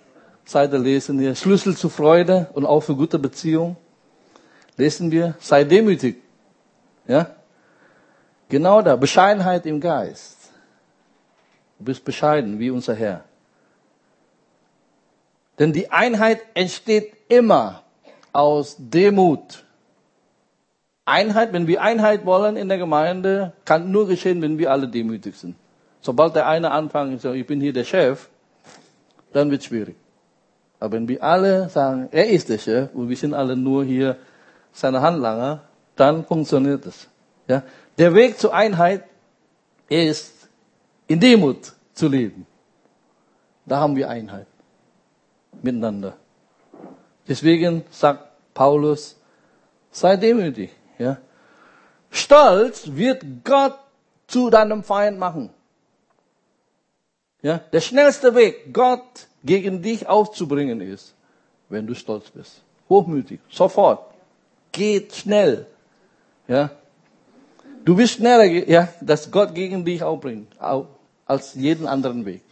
Seite 0.46 0.78
lesen 0.78 1.18
wir. 1.18 1.34
Schlüssel 1.34 1.76
zu 1.76 1.90
Freude 1.90 2.48
und 2.54 2.64
auch 2.64 2.80
für 2.80 2.96
gute 2.96 3.18
Beziehung. 3.18 3.76
Lesen 4.78 5.10
wir, 5.10 5.34
sei 5.38 5.64
demütig. 5.64 6.16
Ja? 7.06 7.36
Genau 8.48 8.80
da, 8.80 8.96
Bescheidenheit 8.96 9.66
im 9.66 9.78
Geist. 9.78 10.38
Du 11.78 11.84
bist 11.84 12.02
bescheiden 12.02 12.58
wie 12.58 12.70
unser 12.70 12.94
Herr. 12.94 13.24
Denn 15.58 15.74
die 15.74 15.90
Einheit 15.90 16.40
entsteht 16.54 17.12
immer 17.28 17.82
aus 18.32 18.74
Demut. 18.78 19.66
Einheit, 21.04 21.52
wenn 21.52 21.66
wir 21.66 21.82
Einheit 21.82 22.24
wollen 22.24 22.56
in 22.56 22.70
der 22.70 22.78
Gemeinde, 22.78 23.52
kann 23.66 23.90
nur 23.90 24.06
geschehen, 24.06 24.40
wenn 24.40 24.56
wir 24.56 24.72
alle 24.72 24.88
demütig 24.88 25.36
sind. 25.36 25.56
Sobald 26.06 26.36
der 26.36 26.46
eine 26.46 26.70
anfängt 26.70 27.20
sagt, 27.20 27.34
ich 27.34 27.44
bin 27.44 27.60
hier 27.60 27.72
der 27.72 27.82
Chef, 27.82 28.28
dann 29.32 29.50
wird 29.50 29.62
es 29.62 29.66
schwierig. 29.66 29.96
Aber 30.78 30.92
wenn 30.92 31.08
wir 31.08 31.20
alle 31.20 31.68
sagen, 31.68 32.08
er 32.12 32.28
ist 32.28 32.48
der 32.48 32.58
Chef 32.58 32.94
und 32.94 33.08
wir 33.08 33.16
sind 33.16 33.34
alle 33.34 33.56
nur 33.56 33.84
hier 33.84 34.16
seine 34.70 35.00
Handlanger, 35.00 35.62
dann 35.96 36.24
funktioniert 36.24 36.86
es. 36.86 37.08
Ja? 37.48 37.64
Der 37.98 38.14
Weg 38.14 38.38
zur 38.38 38.54
Einheit 38.54 39.02
ist 39.88 40.48
in 41.08 41.18
Demut 41.18 41.72
zu 41.92 42.06
leben. 42.06 42.46
Da 43.64 43.80
haben 43.80 43.96
wir 43.96 44.08
Einheit 44.08 44.46
miteinander. 45.60 46.14
Deswegen 47.26 47.82
sagt 47.90 48.20
Paulus, 48.54 49.16
sei 49.90 50.16
demütig. 50.16 50.70
Ja? 50.98 51.16
Stolz 52.10 52.92
wird 52.92 53.24
Gott 53.42 53.76
zu 54.28 54.50
deinem 54.50 54.84
Feind 54.84 55.18
machen. 55.18 55.50
Ja, 57.42 57.58
der 57.58 57.80
schnellste 57.80 58.34
Weg, 58.34 58.72
Gott 58.72 59.28
gegen 59.44 59.82
dich 59.82 60.08
aufzubringen 60.08 60.80
ist, 60.80 61.14
wenn 61.68 61.86
du 61.86 61.94
stolz 61.94 62.30
bist. 62.30 62.62
Hochmütig, 62.88 63.40
sofort. 63.50 64.12
Geht 64.72 65.14
schnell. 65.14 65.66
Ja. 66.48 66.70
Du 67.84 67.94
bist 67.94 68.14
schneller, 68.14 68.44
ja, 68.44 68.88
dass 69.00 69.30
Gott 69.30 69.54
gegen 69.54 69.84
dich 69.84 70.02
aufbringt, 70.02 70.48
als 71.24 71.54
jeden 71.54 71.86
anderen 71.86 72.24
Weg. 72.24 72.42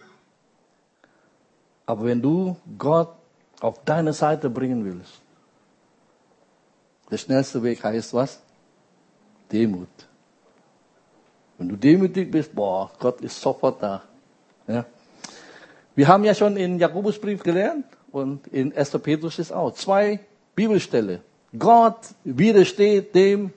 Aber 1.86 2.04
wenn 2.04 2.22
du 2.22 2.56
Gott 2.78 3.14
auf 3.60 3.84
deine 3.84 4.12
Seite 4.12 4.48
bringen 4.48 4.84
willst, 4.84 5.20
der 7.10 7.18
schnellste 7.18 7.62
Weg 7.62 7.82
heißt 7.82 8.14
was? 8.14 8.40
Demut. 9.52 9.88
Wenn 11.58 11.68
du 11.68 11.76
demütig 11.76 12.30
bist, 12.30 12.54
boah, 12.54 12.90
Gott 12.98 13.20
ist 13.20 13.40
sofort 13.40 13.82
da. 13.82 14.02
Ja. 14.66 14.84
Wir 15.94 16.08
haben 16.08 16.24
ja 16.24 16.34
schon 16.34 16.56
in 16.56 16.78
Jakobusbrief 16.78 17.42
gelernt 17.42 17.84
und 18.10 18.46
in 18.48 18.76
1. 18.76 18.90
Petrus 19.02 19.38
ist 19.38 19.52
auch 19.52 19.74
zwei 19.74 20.20
Bibelstelle. 20.54 21.20
Gott 21.56 21.98
widersteht 22.24 23.14
dem 23.14 23.52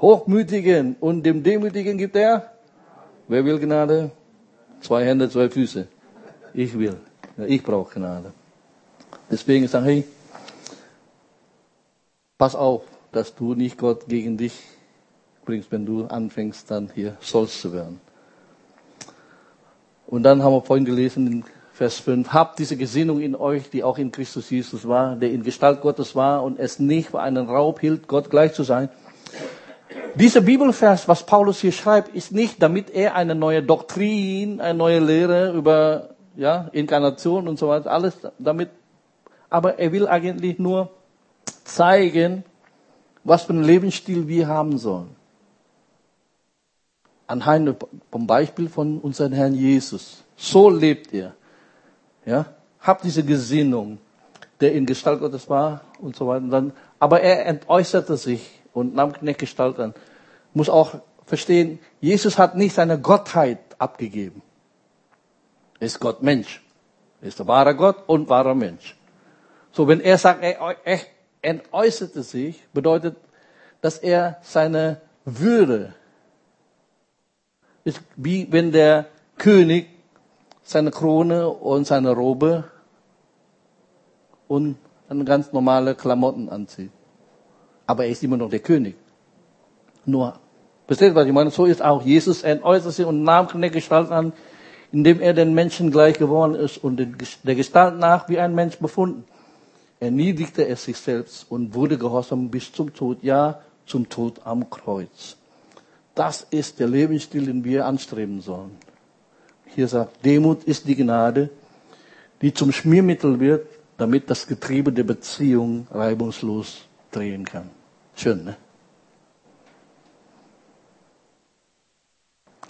Hochmütigen 0.00 0.96
und 1.00 1.24
dem 1.24 1.42
Demütigen 1.42 1.98
gibt 1.98 2.16
er. 2.16 2.52
Wer 3.28 3.44
will 3.44 3.58
Gnade? 3.58 4.10
Zwei 4.80 5.04
Hände, 5.04 5.28
zwei 5.28 5.48
Füße. 5.48 5.88
Ich 6.54 6.78
will. 6.78 6.96
Ich 7.46 7.62
brauche 7.62 7.98
Gnade. 7.98 8.32
Deswegen 9.30 9.66
sage 9.66 9.92
ich, 9.92 10.04
pass 12.38 12.54
auf, 12.54 12.82
dass 13.10 13.34
du 13.34 13.54
nicht 13.54 13.78
Gott 13.78 14.06
gegen 14.06 14.36
dich 14.36 14.62
bringst, 15.44 15.72
wenn 15.72 15.86
du 15.86 16.04
anfängst, 16.06 16.70
dann 16.70 16.90
hier 16.94 17.16
stolz 17.20 17.60
zu 17.60 17.72
werden. 17.72 18.00
Und 20.06 20.22
dann 20.22 20.42
haben 20.42 20.52
wir 20.52 20.62
vorhin 20.62 20.84
gelesen 20.84 21.26
in 21.26 21.44
Vers 21.72 21.98
5, 21.98 22.32
habt 22.32 22.58
diese 22.58 22.76
Gesinnung 22.76 23.20
in 23.20 23.34
euch, 23.34 23.68
die 23.68 23.84
auch 23.84 23.98
in 23.98 24.10
Christus 24.10 24.48
Jesus 24.48 24.88
war, 24.88 25.16
der 25.16 25.30
in 25.30 25.42
Gestalt 25.42 25.82
Gottes 25.82 26.14
war 26.14 26.42
und 26.42 26.58
es 26.58 26.78
nicht 26.78 27.10
für 27.10 27.20
einen 27.20 27.48
Raub 27.48 27.80
hielt, 27.80 28.08
Gott 28.08 28.30
gleich 28.30 28.54
zu 28.54 28.62
sein. 28.62 28.88
Dieser 30.14 30.40
Bibelvers, 30.40 31.06
was 31.06 31.26
Paulus 31.26 31.60
hier 31.60 31.72
schreibt, 31.72 32.14
ist 32.14 32.32
nicht, 32.32 32.62
damit 32.62 32.88
er 32.88 33.14
eine 33.14 33.34
neue 33.34 33.62
Doktrin, 33.62 34.60
eine 34.62 34.78
neue 34.78 35.00
Lehre 35.00 35.52
über 35.52 36.10
ja, 36.36 36.68
Inkarnation 36.72 37.46
und 37.46 37.58
so 37.58 37.68
weiter, 37.68 37.90
alles 37.90 38.16
damit, 38.38 38.70
aber 39.50 39.78
er 39.78 39.92
will 39.92 40.08
eigentlich 40.08 40.58
nur 40.58 40.90
zeigen, 41.64 42.44
was 43.24 43.42
für 43.42 43.52
einen 43.52 43.64
Lebensstil 43.64 44.28
wir 44.28 44.48
haben 44.48 44.78
sollen 44.78 45.15
anhand 47.26 47.76
vom 48.10 48.26
Beispiel 48.26 48.68
von 48.68 48.98
unserem 48.98 49.32
Herrn 49.32 49.54
Jesus. 49.54 50.24
So 50.36 50.70
lebt 50.70 51.12
er. 51.12 51.34
Ja, 52.24 52.46
habt 52.80 53.04
diese 53.04 53.24
Gesinnung, 53.24 53.98
der 54.60 54.72
in 54.72 54.86
Gestalt 54.86 55.20
Gottes 55.20 55.48
war 55.48 55.82
und 56.00 56.16
so 56.16 56.26
weiter. 56.26 56.44
Und 56.44 56.50
dann, 56.50 56.72
aber 56.98 57.20
er 57.20 57.46
entäußerte 57.46 58.16
sich 58.16 58.60
und 58.72 58.94
nahm 58.94 59.12
Gestalt 59.20 59.78
an. 59.78 59.94
Muss 60.54 60.68
auch 60.68 60.96
verstehen, 61.24 61.78
Jesus 62.00 62.38
hat 62.38 62.56
nicht 62.56 62.74
seine 62.74 62.98
Gottheit 63.00 63.58
abgegeben. 63.78 64.42
Er 65.78 65.86
ist 65.86 66.00
Gott 66.00 66.22
Mensch. 66.22 66.62
Er 67.20 67.28
ist 67.28 67.38
der 67.38 67.46
wahre 67.46 67.74
Gott 67.74 68.04
und 68.06 68.28
wahrer 68.28 68.54
Mensch. 68.54 68.96
So, 69.72 69.88
wenn 69.88 70.00
er 70.00 70.16
sagt, 70.18 70.42
er 70.42 71.00
entäußerte 71.42 72.22
sich, 72.22 72.62
bedeutet, 72.72 73.16
dass 73.80 73.98
er 73.98 74.38
seine 74.42 75.00
Würde 75.24 75.94
ist 77.86 78.00
wie 78.16 78.48
wenn 78.50 78.72
der 78.72 79.06
König 79.38 79.86
seine 80.62 80.90
Krone 80.90 81.48
und 81.48 81.86
seine 81.86 82.10
Robe 82.10 82.64
und 84.48 84.76
ganz 85.24 85.52
normale 85.52 85.94
Klamotten 85.94 86.48
anzieht. 86.48 86.90
Aber 87.86 88.04
er 88.04 88.10
ist 88.10 88.24
immer 88.24 88.36
noch 88.36 88.50
der 88.50 88.58
König. 88.58 88.96
Nur, 90.04 90.34
versteht 90.88 91.14
was 91.14 91.26
ich 91.26 91.32
meine? 91.32 91.50
So 91.50 91.64
ist 91.64 91.80
auch 91.80 92.02
Jesus 92.02 92.42
ein 92.42 92.64
äußerste 92.64 93.06
und 93.06 93.22
nahm 93.22 93.46
eine 93.54 93.70
Gestalt 93.70 94.10
an, 94.10 94.32
indem 94.90 95.20
er 95.20 95.32
den 95.32 95.54
Menschen 95.54 95.92
gleich 95.92 96.18
geworden 96.18 96.56
ist 96.56 96.82
und 96.82 96.96
der 96.96 97.54
Gestalt 97.54 98.00
nach 98.00 98.28
wie 98.28 98.40
ein 98.40 98.52
Mensch 98.52 98.78
befunden. 98.78 99.24
Erniedrigte 100.00 100.66
er 100.66 100.76
sich 100.76 100.96
selbst 100.96 101.46
und 101.48 101.74
wurde 101.74 101.98
gehorsam 101.98 102.50
bis 102.50 102.72
zum 102.72 102.92
Tod, 102.92 103.22
ja, 103.22 103.60
zum 103.86 104.08
Tod 104.08 104.40
am 104.44 104.68
Kreuz. 104.68 105.36
Das 106.16 106.46
ist 106.48 106.80
der 106.80 106.88
Lebensstil, 106.88 107.44
den 107.44 107.62
wir 107.62 107.84
anstreben 107.84 108.40
sollen. 108.40 108.78
Hier 109.66 109.86
sagt, 109.86 110.24
Demut 110.24 110.64
ist 110.64 110.88
die 110.88 110.96
Gnade, 110.96 111.50
die 112.40 112.54
zum 112.54 112.72
Schmiermittel 112.72 113.38
wird, 113.38 113.68
damit 113.98 114.30
das 114.30 114.46
Getriebe 114.46 114.90
der 114.90 115.04
Beziehung 115.04 115.86
reibungslos 115.90 116.86
drehen 117.10 117.44
kann. 117.44 117.68
Schön, 118.14 118.44
ne? 118.44 118.56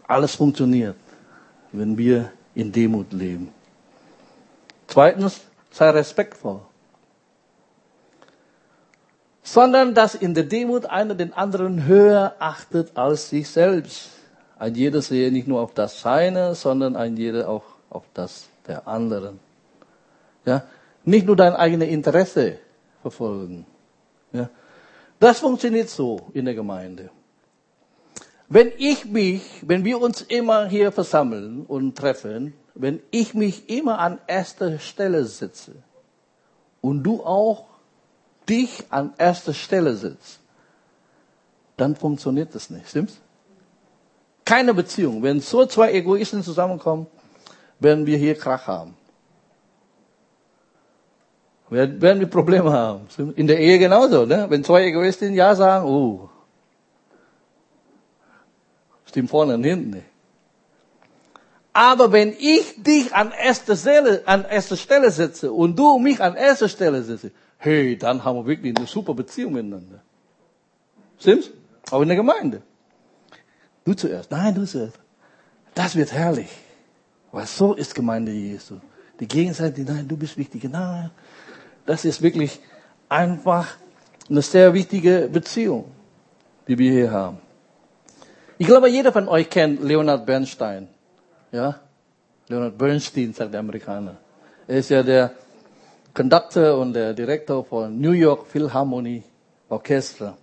Alles 0.09 0.35
funktioniert, 0.35 0.97
wenn 1.71 1.97
wir 1.97 2.33
in 2.57 2.73
Demut 2.73 3.13
leben. 3.13 3.51
Zweitens, 4.89 5.43
sei 5.71 5.91
respektvoll 5.91 6.63
sondern 9.47 9.95
dass 9.95 10.17
in 10.17 10.35
der 10.35 10.43
Demut 10.43 10.87
einer 10.87 11.15
den 11.15 11.33
anderen 11.33 11.87
höher 11.87 12.35
achtet 12.41 12.97
als 12.97 13.31
sich 13.31 13.49
selbst. 13.49 14.11
Ein 14.59 14.75
jeder 14.75 15.01
sehe 15.01 15.31
nicht 15.31 15.47
nur 15.47 15.61
auf 15.61 15.73
das 15.73 16.01
Seine, 16.01 16.57
sondern 16.57 16.97
ein 16.97 17.17
jeder 17.17 17.49
auch 17.49 17.63
auf 17.89 18.03
das 18.13 18.49
der 18.67 18.89
anderen. 18.89 19.39
Ja, 20.45 20.65
nicht 21.05 21.27
nur 21.27 21.37
dein 21.37 21.55
eigenes 21.55 21.89
Interesse 21.89 22.59
verfolgen. 23.03 23.67
Ja, 24.33 24.51
das 25.21 25.39
funktioniert 25.39 25.91
so 25.91 26.27
in 26.35 26.45
der 26.45 26.55
Gemeinde. 26.55 27.11
Wenn 28.49 28.73
ich 28.79 29.05
mich, 29.05 29.43
wenn 29.63 29.85
wir 29.85 30.01
uns 30.01 30.23
immer 30.23 30.67
hier 30.67 30.91
versammeln 30.91 31.65
und 31.67 31.97
treffen, 31.97 32.53
wenn 32.75 33.01
ich 33.13 33.33
mich 33.33 33.71
immer 33.71 34.01
an 34.01 34.19
erster 34.27 34.81
Stelle 34.81 35.25
setze 35.25 35.77
und 36.81 37.05
du 37.05 37.23
auch 37.23 37.76
dich 38.49 38.85
an 38.91 39.15
erster 39.19 39.55
Stelle 39.55 39.95
setzt, 39.97 40.41
dann 41.77 41.95
funktioniert 41.95 42.55
das 42.55 42.71
nicht, 42.71 42.89
stimmt's? 42.89 43.21
Keine 44.45 44.73
Beziehung. 44.75 45.23
Wenn 45.23 45.41
so 45.41 45.67
zwei 45.67 45.93
Egoisten 45.93 46.43
zusammenkommen, 46.43 47.07
werden 47.81 48.07
wir 48.07 48.17
hier 48.17 48.37
Krach 48.37 48.67
haben. 48.67 48.95
Werden 51.69 52.21
wir 52.21 52.29
Probleme 52.29 52.73
haben. 52.73 53.09
In 53.35 53.49
der 53.49 53.59
Ehe 53.59 53.79
genauso, 53.79 54.25
ne? 54.25 54.47
Wenn 54.49 54.63
zwei 54.63 54.85
Egoisten 54.85 55.35
Ja 55.35 55.55
sagen, 55.55 55.85
oh. 55.87 56.31
Stimmt 59.07 59.31
vorne 59.31 59.55
und 59.55 59.65
hinten 59.65 59.91
nicht. 59.91 60.07
Aber 61.73 62.13
wenn 62.13 62.33
ich 62.39 62.83
dich 62.83 63.15
an 63.15 63.33
erster 63.33 63.77
Stelle, 63.77 64.23
an 64.27 64.45
erster 64.45 64.77
Stelle 64.77 65.11
setze 65.11 65.53
und 65.53 65.79
du 65.79 65.99
mich 65.99 66.23
an 66.23 66.35
erster 66.35 66.69
Stelle 66.69 67.03
setze, 67.03 67.33
hey, 67.59 67.97
dann 67.97 68.25
haben 68.25 68.37
wir 68.37 68.47
wirklich 68.47 68.77
eine 68.77 68.87
super 68.87 69.15
Beziehung 69.15 69.55
miteinander. 69.55 70.03
Stimmt's? 71.19 71.51
Auch 71.91 72.03
in 72.03 72.09
der 72.09 72.17
Gemeinde. 72.17 72.63
Du 73.85 73.95
zuerst. 73.95 74.31
Nein, 74.31 74.55
du 74.55 74.67
zuerst. 74.67 74.99
Das 75.75 75.95
wird 75.95 76.13
herrlich. 76.13 76.51
Weil 77.33 77.47
so 77.47 77.75
ist 77.75 77.95
Gemeinde 77.95 78.33
Jesu. 78.33 78.77
Die 79.21 79.29
Gegenseite, 79.29 79.83
nein, 79.83 80.07
du 80.09 80.17
bist 80.17 80.37
wichtig. 80.37 80.65
Nein, 80.65 81.11
das 81.87 82.05
ist 82.05 82.21
wirklich 82.21 82.61
einfach 83.09 83.77
eine 84.29 84.43
sehr 84.43 84.75
wichtige 84.75 85.29
Beziehung, 85.33 85.85
die 86.67 86.77
wir 86.79 86.91
hier 86.91 87.11
haben. 87.11 87.39
Ich 88.59 88.67
glaube, 88.67 88.89
jeder 88.89 89.13
von 89.13 89.29
euch 89.29 89.49
kennt 89.49 89.83
Leonard 89.83 90.27
Bernstein. 90.27 90.89
Ja? 91.53 91.81
Leonard 92.49 92.77
Bernstein, 92.77 93.33
sagt 93.33 93.53
der 93.53 93.61
Amerikaner. 93.61 94.17
Er 94.67 94.79
ist 94.79 94.91
ja 94.91 95.03
der 95.03 95.33
Conductor 96.17 96.79
und 96.79 96.95
der 96.95 97.13
Direktor 97.13 97.63
von 97.63 98.01
New 98.01 98.13
York 98.13 98.47
Philharmonie 98.47 99.23
Orchestra. 99.69 100.35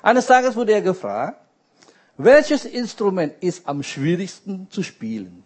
Eines 0.00 0.24
Tages 0.24 0.56
wurde 0.56 0.72
er 0.72 0.80
gefragt, 0.80 1.38
welches 2.16 2.64
Instrument 2.64 3.34
ist 3.42 3.68
am 3.68 3.82
schwierigsten 3.82 4.70
zu 4.70 4.82
spielen? 4.82 5.44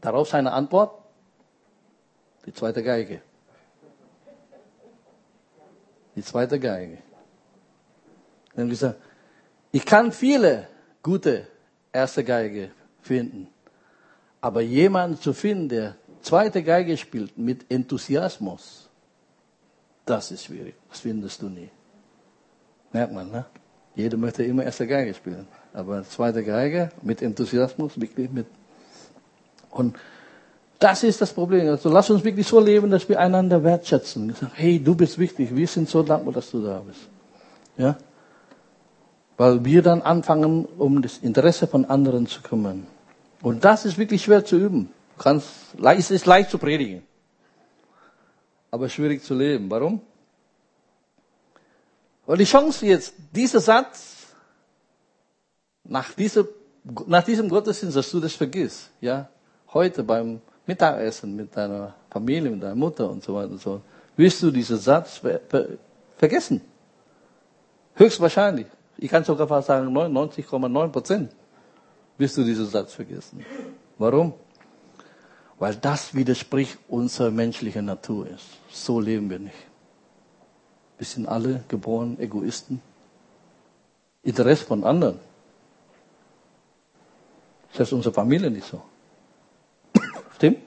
Darauf 0.00 0.30
seine 0.30 0.52
Antwort, 0.52 1.02
die 2.46 2.54
zweite 2.54 2.82
Geige. 2.82 3.20
Die 6.16 6.22
zweite 6.22 6.58
Geige. 6.58 6.96
Hat 8.56 8.68
gesagt, 8.70 9.00
ich 9.70 9.84
kann 9.84 10.12
viele 10.12 10.66
gute 11.02 11.46
erste 11.92 12.24
Geige 12.24 12.70
finden, 13.02 13.48
aber 14.40 14.62
jemanden 14.62 15.20
zu 15.20 15.34
finden, 15.34 15.68
der 15.68 15.96
zweite 16.22 16.62
Geige 16.62 16.96
spielt 16.96 17.36
mit 17.36 17.66
Enthusiasmus, 17.70 18.88
das 20.04 20.30
ist 20.30 20.44
schwierig. 20.44 20.74
Das 20.88 21.00
findest 21.00 21.40
du 21.42 21.48
nie. 21.48 21.70
Merkt 22.92 23.12
man, 23.12 23.30
ne? 23.30 23.44
Jeder 23.94 24.16
möchte 24.16 24.42
immer 24.42 24.64
erste 24.64 24.86
Geige 24.86 25.14
spielen. 25.14 25.46
Aber 25.72 26.02
zweite 26.04 26.42
Geige 26.42 26.90
mit 27.02 27.22
Enthusiasmus, 27.22 28.00
wirklich 28.00 28.30
mit. 28.30 28.46
Und 29.70 29.96
das 30.78 31.04
ist 31.04 31.20
das 31.20 31.32
Problem. 31.32 31.68
Also 31.68 31.90
lass 31.90 32.10
uns 32.10 32.24
wirklich 32.24 32.46
so 32.46 32.58
leben, 32.58 32.90
dass 32.90 33.08
wir 33.08 33.20
einander 33.20 33.62
wertschätzen. 33.62 34.34
Hey, 34.54 34.82
du 34.82 34.94
bist 34.94 35.18
wichtig. 35.18 35.54
Wir 35.54 35.66
sind 35.66 35.88
so 35.88 36.02
dankbar, 36.02 36.32
dass 36.32 36.50
du 36.50 36.62
da 36.62 36.80
bist. 36.80 37.08
Ja? 37.76 37.96
Weil 39.36 39.64
wir 39.64 39.82
dann 39.82 40.02
anfangen, 40.02 40.64
um 40.64 41.02
das 41.02 41.18
Interesse 41.18 41.66
von 41.66 41.84
anderen 41.84 42.26
zu 42.26 42.42
kümmern. 42.42 42.86
Und 43.42 43.64
das 43.64 43.84
ist 43.84 43.98
wirklich 43.98 44.24
schwer 44.24 44.44
zu 44.44 44.56
üben. 44.56 44.90
Kannst, 45.20 45.48
es 45.82 46.10
ist 46.10 46.24
leicht 46.24 46.50
zu 46.50 46.56
predigen. 46.56 47.02
Aber 48.70 48.88
schwierig 48.88 49.22
zu 49.22 49.34
leben. 49.34 49.70
Warum? 49.70 50.00
Weil 52.24 52.38
die 52.38 52.44
Chance 52.44 52.86
jetzt, 52.86 53.12
dieser 53.30 53.60
Satz, 53.60 54.28
nach, 55.84 56.14
dieser, 56.14 56.46
nach 57.06 57.22
diesem 57.22 57.50
Gottesdienst, 57.50 57.96
dass 57.96 58.10
du 58.10 58.18
das 58.18 58.32
vergisst, 58.32 58.88
ja, 59.02 59.28
heute 59.74 60.02
beim 60.04 60.40
Mittagessen 60.64 61.36
mit 61.36 61.54
deiner 61.54 61.94
Familie, 62.08 62.50
mit 62.50 62.62
deiner 62.62 62.74
Mutter 62.74 63.10
und 63.10 63.22
so 63.22 63.34
weiter 63.34 63.50
und 63.50 63.60
so, 63.60 63.82
wirst 64.16 64.42
du 64.42 64.50
diesen 64.50 64.78
Satz 64.78 65.18
ver 65.18 65.40
ver 65.48 65.66
vergessen. 66.16 66.62
Höchstwahrscheinlich. 67.94 68.68
Ich 68.96 69.10
kann 69.10 69.24
sogar 69.24 69.46
fast 69.46 69.66
sagen 69.66 69.94
99,9 69.94 70.88
Prozent 70.88 71.32
wirst 72.16 72.36
du 72.38 72.44
diesen 72.44 72.66
Satz 72.66 72.94
vergessen. 72.94 73.44
Warum? 73.98 74.32
Weil 75.60 75.76
das 75.76 76.14
widerspricht 76.14 76.78
unserer 76.88 77.30
menschlichen 77.30 77.84
Natur 77.84 78.26
ist. 78.26 78.46
So 78.72 78.98
leben 78.98 79.28
wir 79.28 79.38
nicht. 79.38 79.54
Wir 80.96 81.06
sind 81.06 81.28
alle 81.28 81.62
geboren 81.68 82.18
Egoisten. 82.18 82.80
Interesse 84.22 84.64
von 84.64 84.84
anderen. 84.84 85.18
Selbst 87.74 87.92
unsere 87.92 88.14
Familie 88.14 88.50
nicht 88.50 88.66
so. 88.66 88.82
Stimmt? 90.36 90.60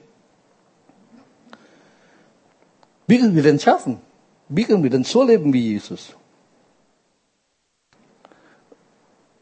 Wie 3.08 3.18
können 3.18 3.34
wir 3.34 3.42
denn 3.42 3.58
schaffen? 3.58 4.00
Wie 4.48 4.62
können 4.62 4.84
wir 4.84 4.90
denn 4.90 5.02
so 5.02 5.24
leben 5.24 5.52
wie 5.52 5.72
Jesus? 5.72 6.14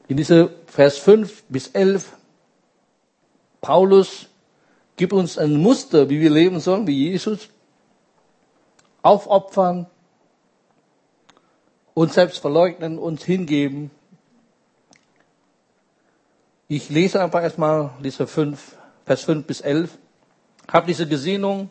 In 0.08 0.16
diese 0.16 0.48
Vers 0.66 0.96
5 0.96 1.44
bis 1.50 1.68
11, 1.68 2.10
Paulus 3.60 4.28
gibt 5.02 5.14
uns 5.14 5.36
ein 5.36 5.56
Muster, 5.56 6.08
wie 6.10 6.20
wir 6.20 6.30
leben 6.30 6.60
sollen, 6.60 6.86
wie 6.86 7.10
Jesus. 7.10 7.48
Aufopfern, 9.02 9.86
uns 11.92 12.14
selbst 12.14 12.38
verleugnen, 12.38 13.00
uns 13.00 13.24
hingeben. 13.24 13.90
Ich 16.68 16.88
lese 16.88 17.20
einfach 17.20 17.42
erstmal 17.42 17.90
diese 17.98 18.28
5, 18.28 18.76
Vers 19.04 19.22
5 19.22 19.44
bis 19.44 19.60
11. 19.60 19.98
Habt 20.72 20.88
diese 20.88 21.08
Gesinnung 21.08 21.68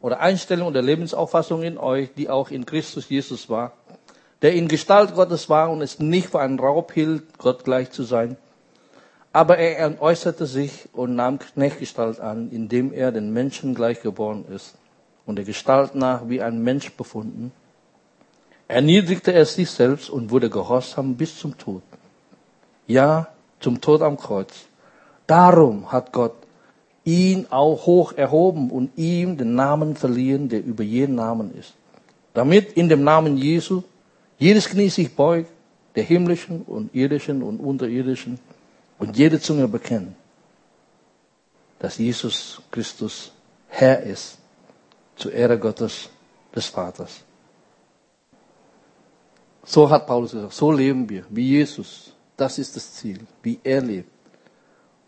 oder 0.00 0.20
Einstellung 0.20 0.68
oder 0.68 0.80
Lebensauffassung 0.80 1.62
in 1.64 1.76
euch, 1.76 2.14
die 2.14 2.30
auch 2.30 2.50
in 2.50 2.64
Christus 2.64 3.10
Jesus 3.10 3.50
war, 3.50 3.72
der 4.40 4.54
in 4.54 4.68
Gestalt 4.68 5.14
Gottes 5.14 5.50
war 5.50 5.70
und 5.70 5.82
es 5.82 5.98
nicht 5.98 6.30
für 6.30 6.40
einen 6.40 6.58
Raub 6.58 6.92
hielt, 6.92 7.36
Gott 7.36 7.64
gleich 7.64 7.90
zu 7.90 8.04
sein. 8.04 8.38
Aber 9.34 9.58
er 9.58 10.00
äußerte 10.00 10.46
sich 10.46 10.88
und 10.92 11.16
nahm 11.16 11.40
Knechtgestalt 11.40 12.20
an, 12.20 12.52
indem 12.52 12.92
er 12.92 13.10
den 13.10 13.32
Menschen 13.32 13.74
gleich 13.74 14.00
geboren 14.00 14.44
ist 14.48 14.76
und 15.26 15.34
der 15.34 15.44
Gestalt 15.44 15.96
nach 15.96 16.28
wie 16.28 16.40
ein 16.40 16.62
Mensch 16.62 16.92
befunden. 16.92 17.50
Erniedrigte 18.68 19.32
er 19.32 19.44
sich 19.44 19.68
selbst 19.68 20.08
und 20.08 20.30
wurde 20.30 20.48
gehorsam 20.48 21.16
bis 21.16 21.36
zum 21.36 21.58
Tod. 21.58 21.82
Ja, 22.86 23.26
zum 23.58 23.80
Tod 23.80 24.02
am 24.02 24.16
Kreuz. 24.16 24.66
Darum 25.26 25.90
hat 25.90 26.12
Gott 26.12 26.36
ihn 27.02 27.48
auch 27.50 27.86
hoch 27.86 28.12
erhoben 28.12 28.70
und 28.70 28.96
ihm 28.96 29.36
den 29.36 29.56
Namen 29.56 29.96
verliehen, 29.96 30.48
der 30.48 30.64
über 30.64 30.84
jeden 30.84 31.16
Namen 31.16 31.52
ist. 31.58 31.74
Damit 32.34 32.74
in 32.74 32.88
dem 32.88 33.02
Namen 33.02 33.36
Jesu 33.36 33.82
jedes 34.38 34.68
Knie 34.68 34.90
sich 34.90 35.16
beugt, 35.16 35.50
der 35.96 36.04
himmlischen 36.04 36.62
und 36.62 36.94
irdischen 36.94 37.42
und 37.42 37.58
unterirdischen, 37.58 38.38
und 38.98 39.16
jede 39.16 39.40
Zunge 39.40 39.68
bekennt, 39.68 40.14
dass 41.78 41.98
Jesus 41.98 42.62
Christus 42.70 43.32
Herr 43.68 44.02
ist, 44.02 44.38
zur 45.16 45.32
Ehre 45.32 45.58
Gottes 45.58 46.08
des 46.54 46.66
Vaters. 46.66 47.24
So 49.64 49.88
hat 49.88 50.06
Paulus 50.06 50.32
gesagt, 50.32 50.52
so 50.52 50.72
leben 50.72 51.08
wir, 51.08 51.24
wie 51.30 51.48
Jesus. 51.48 52.12
Das 52.36 52.58
ist 52.58 52.76
das 52.76 52.94
Ziel, 52.94 53.20
wie 53.42 53.58
er 53.62 53.80
lebt. 53.80 54.10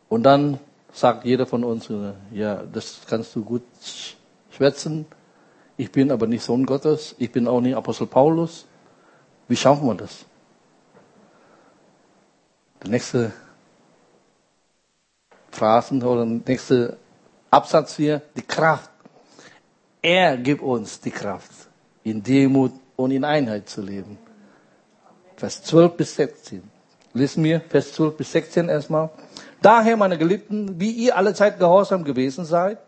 Und 0.08 0.22
dann 0.22 0.58
sagt 0.92 1.24
jeder 1.24 1.46
von 1.46 1.64
uns, 1.64 1.88
ja, 2.30 2.62
das 2.62 3.00
kannst 3.06 3.34
du 3.36 3.44
gut 3.44 3.64
schwätzen. 4.50 5.06
Ich 5.76 5.92
bin 5.92 6.10
aber 6.10 6.26
nicht 6.26 6.42
Sohn 6.42 6.64
Gottes. 6.64 7.14
Ich 7.18 7.30
bin 7.30 7.46
auch 7.48 7.60
nicht 7.60 7.76
Apostel 7.76 8.06
Paulus. 8.06 8.66
Wie 9.48 9.56
schaffen 9.56 9.86
wir 9.86 9.94
das? 9.94 10.24
Der 12.82 12.90
nächste 12.90 13.32
Phrasen 15.56 16.02
oder 16.02 16.26
der 16.26 16.40
nächste 16.46 16.96
Absatz 17.50 17.96
hier, 17.96 18.20
die 18.36 18.42
Kraft. 18.42 18.90
Er 20.02 20.36
gibt 20.36 20.62
uns 20.62 21.00
die 21.00 21.10
Kraft, 21.10 21.50
in 22.04 22.22
Demut 22.22 22.72
und 22.96 23.10
in 23.10 23.24
Einheit 23.24 23.68
zu 23.68 23.80
leben. 23.80 24.18
Vers 25.36 25.62
12 25.62 25.96
bis 25.96 26.14
16. 26.16 26.62
Lesen 27.14 27.42
wir 27.42 27.60
Vers 27.60 27.92
12 27.94 28.16
bis 28.16 28.32
16 28.32 28.68
erstmal. 28.68 29.10
Daher, 29.62 29.96
meine 29.96 30.18
Geliebten, 30.18 30.78
wie 30.78 30.90
ihr 30.90 31.16
alle 31.16 31.32
Zeit 31.32 31.58
gehorsam 31.58 32.04
gewesen 32.04 32.44
seid, 32.44 32.78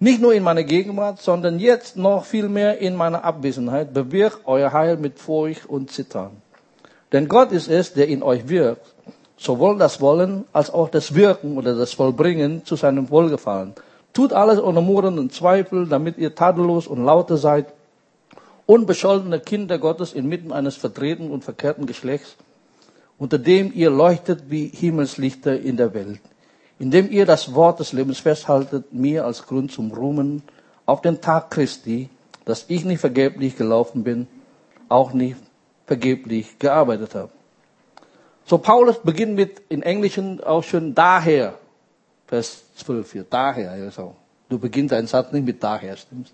nicht 0.00 0.20
nur 0.20 0.32
in 0.32 0.42
meiner 0.42 0.64
Gegenwart, 0.64 1.20
sondern 1.20 1.58
jetzt 1.58 1.96
noch 1.96 2.24
viel 2.24 2.48
mehr 2.48 2.78
in 2.78 2.94
meiner 2.94 3.24
Abwesenheit, 3.24 3.92
bewirkt 3.92 4.40
euer 4.46 4.72
Heil 4.72 4.96
mit 4.96 5.18
Furcht 5.18 5.66
und 5.66 5.90
Zittern. 5.90 6.40
Denn 7.12 7.28
Gott 7.28 7.52
ist 7.52 7.68
es, 7.68 7.92
der 7.92 8.08
in 8.08 8.22
euch 8.22 8.48
wirkt, 8.48 8.94
sowohl 9.38 9.78
das 9.78 10.00
Wollen 10.00 10.44
als 10.52 10.70
auch 10.70 10.90
das 10.90 11.14
Wirken 11.14 11.56
oder 11.56 11.74
das 11.74 11.94
Vollbringen 11.94 12.64
zu 12.66 12.76
seinem 12.76 13.08
Wohlgefallen. 13.10 13.72
Tut 14.12 14.32
alles 14.32 14.60
ohne 14.60 14.80
Murren 14.80 15.18
und 15.18 15.32
Zweifel, 15.32 15.86
damit 15.86 16.18
ihr 16.18 16.34
tadellos 16.34 16.86
und 16.86 17.04
lauter 17.04 17.36
seid, 17.36 17.66
unbescholtene 18.66 19.40
Kinder 19.40 19.78
Gottes 19.78 20.12
inmitten 20.12 20.52
eines 20.52 20.76
verdrehten 20.76 21.30
und 21.30 21.44
verkehrten 21.44 21.86
Geschlechts, 21.86 22.36
unter 23.16 23.38
dem 23.38 23.72
ihr 23.74 23.90
leuchtet 23.90 24.50
wie 24.50 24.66
Himmelslichter 24.66 25.58
in 25.58 25.76
der 25.76 25.94
Welt 25.94 26.20
indem 26.78 27.10
ihr 27.10 27.26
das 27.26 27.54
Wort 27.54 27.80
des 27.80 27.92
Lebens 27.92 28.20
festhaltet, 28.20 28.92
mir 28.92 29.24
als 29.24 29.46
Grund 29.46 29.72
zum 29.72 29.90
Ruhmen 29.90 30.42
auf 30.86 31.02
den 31.02 31.20
Tag 31.20 31.50
Christi, 31.50 32.08
dass 32.44 32.66
ich 32.68 32.84
nicht 32.84 33.00
vergeblich 33.00 33.56
gelaufen 33.56 34.04
bin, 34.04 34.26
auch 34.88 35.12
nicht 35.12 35.36
vergeblich 35.86 36.58
gearbeitet 36.58 37.14
habe. 37.14 37.30
So 38.48 38.56
Paulus 38.56 38.98
beginnt 39.00 39.34
mit 39.34 39.60
in 39.68 39.82
Englischen 39.82 40.42
auch 40.42 40.64
schon 40.64 40.94
daher, 40.94 41.58
Vers 42.26 42.64
12 42.76 43.12
hier, 43.12 43.26
daher, 43.28 43.72
also, 43.72 44.16
du 44.48 44.58
beginnst 44.58 44.92
deinen 44.92 45.06
Satz 45.06 45.32
nicht 45.32 45.44
mit 45.44 45.62
daher, 45.62 45.98
stimmt's? 45.98 46.32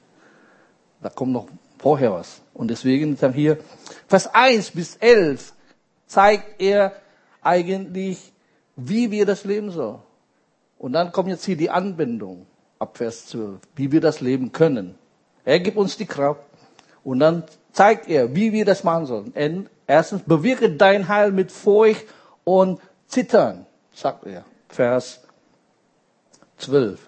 Da 1.02 1.08
kommt 1.08 1.32
noch 1.32 1.48
vorher 1.76 2.12
was. 2.12 2.40
Und 2.54 2.68
deswegen 2.68 3.18
dann 3.18 3.32
hier, 3.32 3.58
Vers 4.06 4.32
1 4.32 4.70
bis 4.70 4.94
11 4.94 5.54
zeigt 6.06 6.62
er 6.62 6.92
eigentlich, 7.42 8.32
wie 8.76 9.10
wir 9.10 9.26
das 9.26 9.44
leben 9.44 9.72
sollen. 9.72 9.98
Und 10.78 10.92
dann 10.92 11.10
kommt 11.10 11.30
jetzt 11.30 11.44
hier 11.44 11.56
die 11.56 11.70
Anbindung 11.70 12.46
ab 12.78 12.96
Vers 12.96 13.26
12, 13.26 13.58
wie 13.74 13.90
wir 13.90 14.00
das 14.00 14.20
leben 14.20 14.52
können. 14.52 14.94
Er 15.44 15.58
gibt 15.58 15.76
uns 15.76 15.96
die 15.96 16.06
Kraft 16.06 16.42
und 17.02 17.18
dann 17.18 17.42
zeigt 17.72 18.08
er, 18.08 18.36
wie 18.36 18.52
wir 18.52 18.64
das 18.64 18.84
machen 18.84 19.06
sollen. 19.06 19.68
Erstens, 19.86 20.22
bewirke 20.22 20.70
dein 20.70 21.08
Heil 21.08 21.30
mit 21.32 21.52
Furcht 21.52 22.06
und 22.44 22.80
Zittern, 23.06 23.66
sagt 23.92 24.26
er. 24.26 24.44
Vers 24.68 25.20
12. 26.58 27.00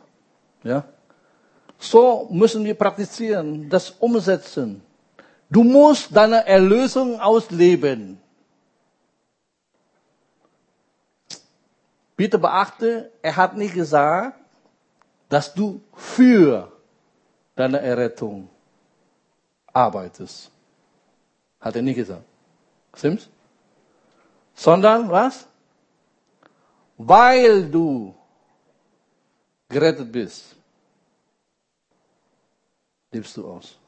Ja? 0.62 0.84
So 1.78 2.28
müssen 2.30 2.64
wir 2.64 2.74
praktizieren, 2.74 3.68
das 3.68 3.90
umsetzen. 3.90 4.82
Du 5.48 5.62
musst 5.62 6.14
deine 6.14 6.46
Erlösung 6.46 7.20
ausleben. 7.20 8.20
Bitte 12.16 12.38
beachte, 12.38 13.12
er 13.22 13.36
hat 13.36 13.56
nicht 13.56 13.74
gesagt, 13.74 14.38
dass 15.28 15.52
du 15.52 15.82
für 15.94 16.72
deine 17.54 17.80
Errettung 17.80 18.48
arbeitest. 19.72 20.50
Hat 21.60 21.76
er 21.76 21.82
nicht 21.82 21.96
gesagt. 21.96 22.24
Stimmt's? 22.96 23.28
Sondern 24.54 25.10
was? 25.10 25.46
Weil 26.96 27.70
du 27.70 28.14
gerettet 29.68 30.10
bist, 30.10 30.56
lebst 33.12 33.36
du 33.36 33.46
aus. 33.46 33.78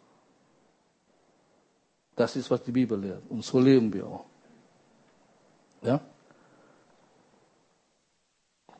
Das 2.15 2.37
ist, 2.37 2.51
was 2.51 2.63
die 2.63 2.73
Bibel 2.73 3.01
lehrt. 3.01 3.23
Und 3.29 3.45
so 3.45 3.59
leben 3.61 3.93
wir 3.93 4.07
auch. 4.07 4.25
Ja? 5.83 6.01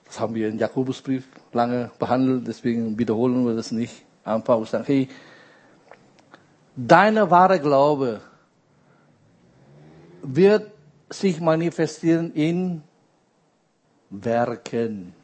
Das 0.05 0.19
haben 0.19 0.35
wir 0.35 0.49
in 0.49 0.59
Jakobusbrief 0.59 1.27
lange 1.53 1.91
behandelt, 1.99 2.47
deswegen 2.47 2.99
wiederholen 2.99 3.47
wir 3.47 3.55
das 3.55 3.71
nicht. 3.71 4.05
Einfach 4.25 4.67
sagen, 4.67 4.85
hey, 4.85 5.09
deine 6.77 7.31
wahre 7.31 7.61
Glaube 7.61 8.21
wird 10.23 10.71
sich 11.11 11.41
manifestieren 11.41 12.33
in 12.35 12.83
Werken. 14.11 15.15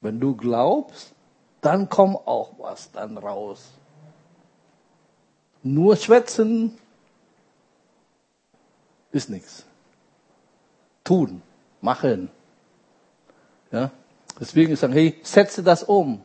Wenn 0.00 0.20
du 0.20 0.36
glaubst, 0.36 1.12
dann 1.60 1.88
kommt 1.88 2.26
auch 2.26 2.52
was 2.58 2.90
dann 2.92 3.18
raus. 3.18 3.72
Nur 5.62 5.96
schwätzen 5.96 6.78
ist 9.10 9.28
nichts. 9.28 9.64
Tun, 11.02 11.42
machen. 11.80 12.30
Ja? 13.72 13.90
Deswegen 14.38 14.76
sagen, 14.76 14.92
hey, 14.92 15.18
setze 15.22 15.62
das 15.62 15.82
um 15.82 16.22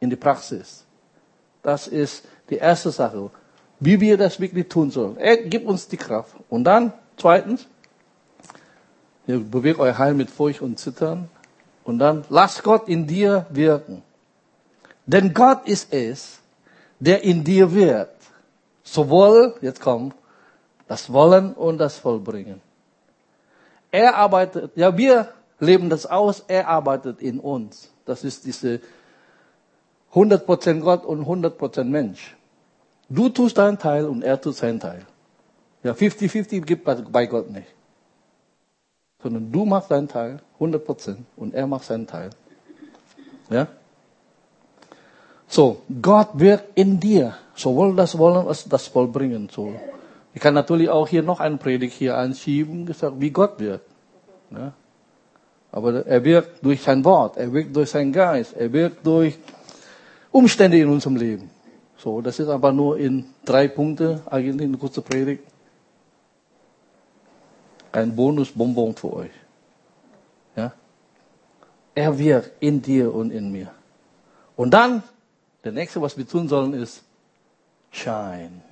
in 0.00 0.10
die 0.10 0.16
Praxis. 0.16 0.84
Das 1.62 1.86
ist 1.86 2.26
die 2.50 2.56
erste 2.56 2.90
Sache, 2.90 3.30
wie 3.80 4.00
wir 4.00 4.16
das 4.16 4.40
wirklich 4.40 4.68
tun 4.68 4.90
sollen. 4.90 5.16
Er 5.16 5.36
gibt 5.36 5.66
uns 5.66 5.88
die 5.88 5.96
Kraft. 5.96 6.34
Und 6.48 6.64
dann, 6.64 6.92
zweitens, 7.16 7.66
ihr 9.26 9.38
bewegt 9.38 9.78
euer 9.78 9.96
Heil 9.96 10.14
mit 10.14 10.30
Furcht 10.30 10.62
und 10.62 10.78
Zittern. 10.78 11.28
Und 11.84 11.98
dann, 11.98 12.24
lasst 12.28 12.62
Gott 12.62 12.88
in 12.88 13.06
dir 13.06 13.46
wirken. 13.50 14.02
Denn 15.06 15.32
Gott 15.32 15.66
ist 15.66 15.92
es, 15.92 16.40
der 16.98 17.22
in 17.22 17.44
dir 17.44 17.72
wirkt. 17.72 18.22
Sowohl, 18.82 19.54
jetzt 19.60 19.80
kommt, 19.80 20.14
das 20.86 21.12
Wollen 21.12 21.52
und 21.52 21.78
das 21.78 21.96
Vollbringen. 21.96 22.60
Er 23.90 24.16
arbeitet, 24.16 24.72
ja, 24.76 24.96
wir 24.96 25.28
leben 25.60 25.88
das 25.88 26.06
aus, 26.06 26.44
er 26.48 26.68
arbeitet 26.68 27.20
in 27.22 27.40
uns. 27.40 27.90
Das 28.04 28.24
ist 28.24 28.44
diese 28.44 28.80
100% 30.14 30.80
Gott 30.80 31.04
und 31.04 31.24
100% 31.24 31.84
Mensch. 31.84 32.37
Du 33.08 33.28
tust 33.30 33.56
deinen 33.56 33.78
Teil 33.78 34.04
und 34.04 34.22
er 34.22 34.40
tut 34.40 34.54
seinen 34.54 34.80
Teil. 34.80 35.06
Ja, 35.82 35.92
50-50 35.92 36.60
gibt 36.62 36.84
bei 36.84 37.26
Gott 37.26 37.50
nicht. 37.50 37.68
Sondern 39.22 39.50
du 39.50 39.64
machst 39.64 39.90
deinen 39.90 40.08
Teil, 40.08 40.40
100%, 40.60 41.16
und 41.36 41.54
er 41.54 41.66
macht 41.66 41.84
seinen 41.84 42.06
Teil. 42.06 42.30
Ja? 43.50 43.66
So, 45.46 45.80
Gott 46.02 46.28
wirkt 46.34 46.78
in 46.78 47.00
dir, 47.00 47.34
sowohl 47.54 47.96
das 47.96 48.18
Wollen 48.18 48.46
als 48.46 48.68
das 48.68 48.86
Vollbringen. 48.86 49.48
So. 49.50 49.72
Ich 50.34 50.40
kann 50.40 50.54
natürlich 50.54 50.90
auch 50.90 51.08
hier 51.08 51.22
noch 51.22 51.40
einen 51.40 51.58
Predigt 51.58 51.94
hier 51.94 52.18
einschieben, 52.18 52.84
gesagt, 52.84 53.14
wie 53.18 53.30
Gott 53.30 53.58
wirkt. 53.58 53.88
Ja? 54.50 54.72
Aber 55.72 56.06
er 56.06 56.24
wirkt 56.24 56.64
durch 56.64 56.82
sein 56.82 57.04
Wort, 57.04 57.38
er 57.38 57.52
wirkt 57.52 57.74
durch 57.74 57.90
seinen 57.90 58.12
Geist, 58.12 58.54
er 58.54 58.72
wirkt 58.72 59.06
durch 59.06 59.38
Umstände 60.30 60.78
in 60.78 60.88
unserem 60.88 61.16
Leben. 61.16 61.50
So, 61.98 62.20
das 62.20 62.38
ist 62.38 62.48
aber 62.48 62.70
nur 62.72 62.96
in 62.96 63.24
drei 63.44 63.66
Punkte 63.66 64.22
eigentlich 64.26 64.68
eine 64.68 64.78
kurze 64.78 65.02
Predigt. 65.02 65.42
Ein 67.90 68.14
Bonusbonbon 68.14 68.94
für 68.94 69.12
euch. 69.12 69.30
Ja? 70.54 70.72
Er 71.94 72.16
wirkt 72.16 72.52
in 72.60 72.80
dir 72.80 73.12
und 73.12 73.32
in 73.32 73.50
mir. 73.50 73.72
Und 74.54 74.72
dann, 74.72 75.02
der 75.64 75.72
nächste, 75.72 76.00
was 76.00 76.16
wir 76.16 76.26
tun 76.26 76.48
sollen, 76.48 76.72
ist 76.72 77.02
Shine. 77.90 78.62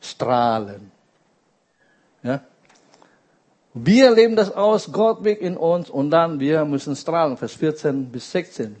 Strahlen. 0.00 0.92
Ja? 2.22 2.42
Wir 3.72 4.10
leben 4.10 4.36
das 4.36 4.50
aus, 4.52 4.92
Gott 4.92 5.24
wirkt 5.24 5.40
in 5.40 5.56
uns 5.56 5.88
und 5.88 6.10
dann 6.10 6.38
wir 6.38 6.66
müssen 6.66 6.96
strahlen. 6.96 7.38
Vers 7.38 7.54
14 7.54 8.10
bis 8.10 8.30
16. 8.30 8.76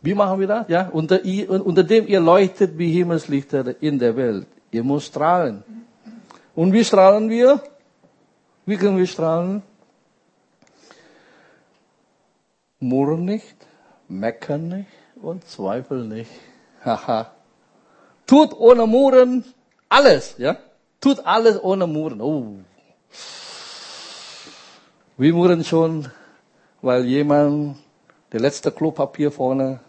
Wie 0.00 0.14
machen 0.14 0.40
wir 0.40 0.46
das? 0.46 0.68
Ja, 0.68 0.88
unter, 0.88 1.20
unter 1.48 1.82
dem 1.82 2.06
ihr 2.06 2.20
leuchtet 2.20 2.78
wie 2.78 2.92
Himmelslichter 2.92 3.82
in 3.82 3.98
der 3.98 4.16
Welt. 4.16 4.46
Ihr 4.70 4.84
müsst 4.84 5.08
strahlen. 5.08 5.64
Und 6.54 6.72
wie 6.72 6.84
strahlen 6.84 7.30
wir? 7.30 7.62
Wie 8.66 8.76
können 8.76 8.98
wir 8.98 9.06
strahlen? 9.06 9.62
Murren 12.80 13.24
nicht, 13.24 13.56
meckern 14.08 14.68
nicht 14.68 14.88
und 15.20 15.44
zweifeln 15.48 16.08
nicht. 16.08 16.30
Tut 18.26 18.52
ohne 18.58 18.86
Murren 18.86 19.44
alles, 19.88 20.36
ja? 20.38 20.56
Tut 21.00 21.24
alles 21.24 21.62
ohne 21.62 21.86
Murren. 21.86 22.20
Oh. 22.20 22.56
Wir 25.16 25.32
murren 25.32 25.64
schon, 25.64 26.08
weil 26.82 27.04
jemand 27.04 27.78
der 28.32 28.40
letzte 28.40 28.70
Klopapier 28.70 29.32
vorne 29.32 29.80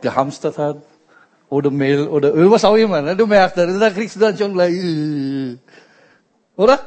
gehamstert 0.00 0.58
hat 0.58 0.82
oder 1.48 1.70
Mehl 1.70 2.06
oder 2.08 2.34
Öl, 2.34 2.50
was 2.50 2.64
auch 2.64 2.76
immer. 2.76 3.14
Du 3.14 3.26
merkst, 3.26 3.56
da 3.56 3.90
kriegst 3.90 4.16
du 4.16 4.20
dann 4.20 4.36
schon 4.36 4.52
gleich, 4.52 5.58
oder? 6.56 6.80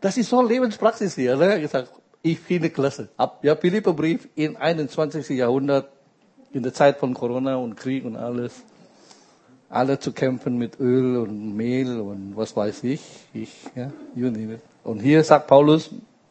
Das 0.00 0.16
ist 0.16 0.28
so 0.28 0.42
Lebenspraxis 0.42 1.14
hier. 1.14 1.36
Ne? 1.36 1.60
Gesagt, 1.60 1.90
ich 2.22 2.38
finde 2.38 2.70
klasse. 2.70 3.08
Ab, 3.16 3.40
ja, 3.42 3.54
Brief 3.54 4.28
im 4.34 4.56
21. 4.56 5.28
Jahrhundert, 5.30 5.88
in 6.52 6.62
der 6.62 6.72
Zeit 6.72 6.98
von 6.98 7.14
Corona 7.14 7.56
und 7.56 7.76
Krieg 7.76 8.04
und 8.04 8.16
alles, 8.16 8.52
alle 9.68 9.98
zu 9.98 10.12
kämpfen 10.12 10.58
mit 10.58 10.78
Öl 10.80 11.16
und 11.16 11.56
Mehl 11.56 12.00
und 12.00 12.32
was 12.36 12.56
weiß 12.56 12.84
ich. 12.84 13.02
Ich, 13.34 13.52
ja, 13.74 13.90
you 14.14 14.30
name 14.30 14.54
it. 14.54 14.60
Und 14.84 15.00
hier 15.00 15.24
sagt 15.24 15.48
Paulus, 15.48 15.90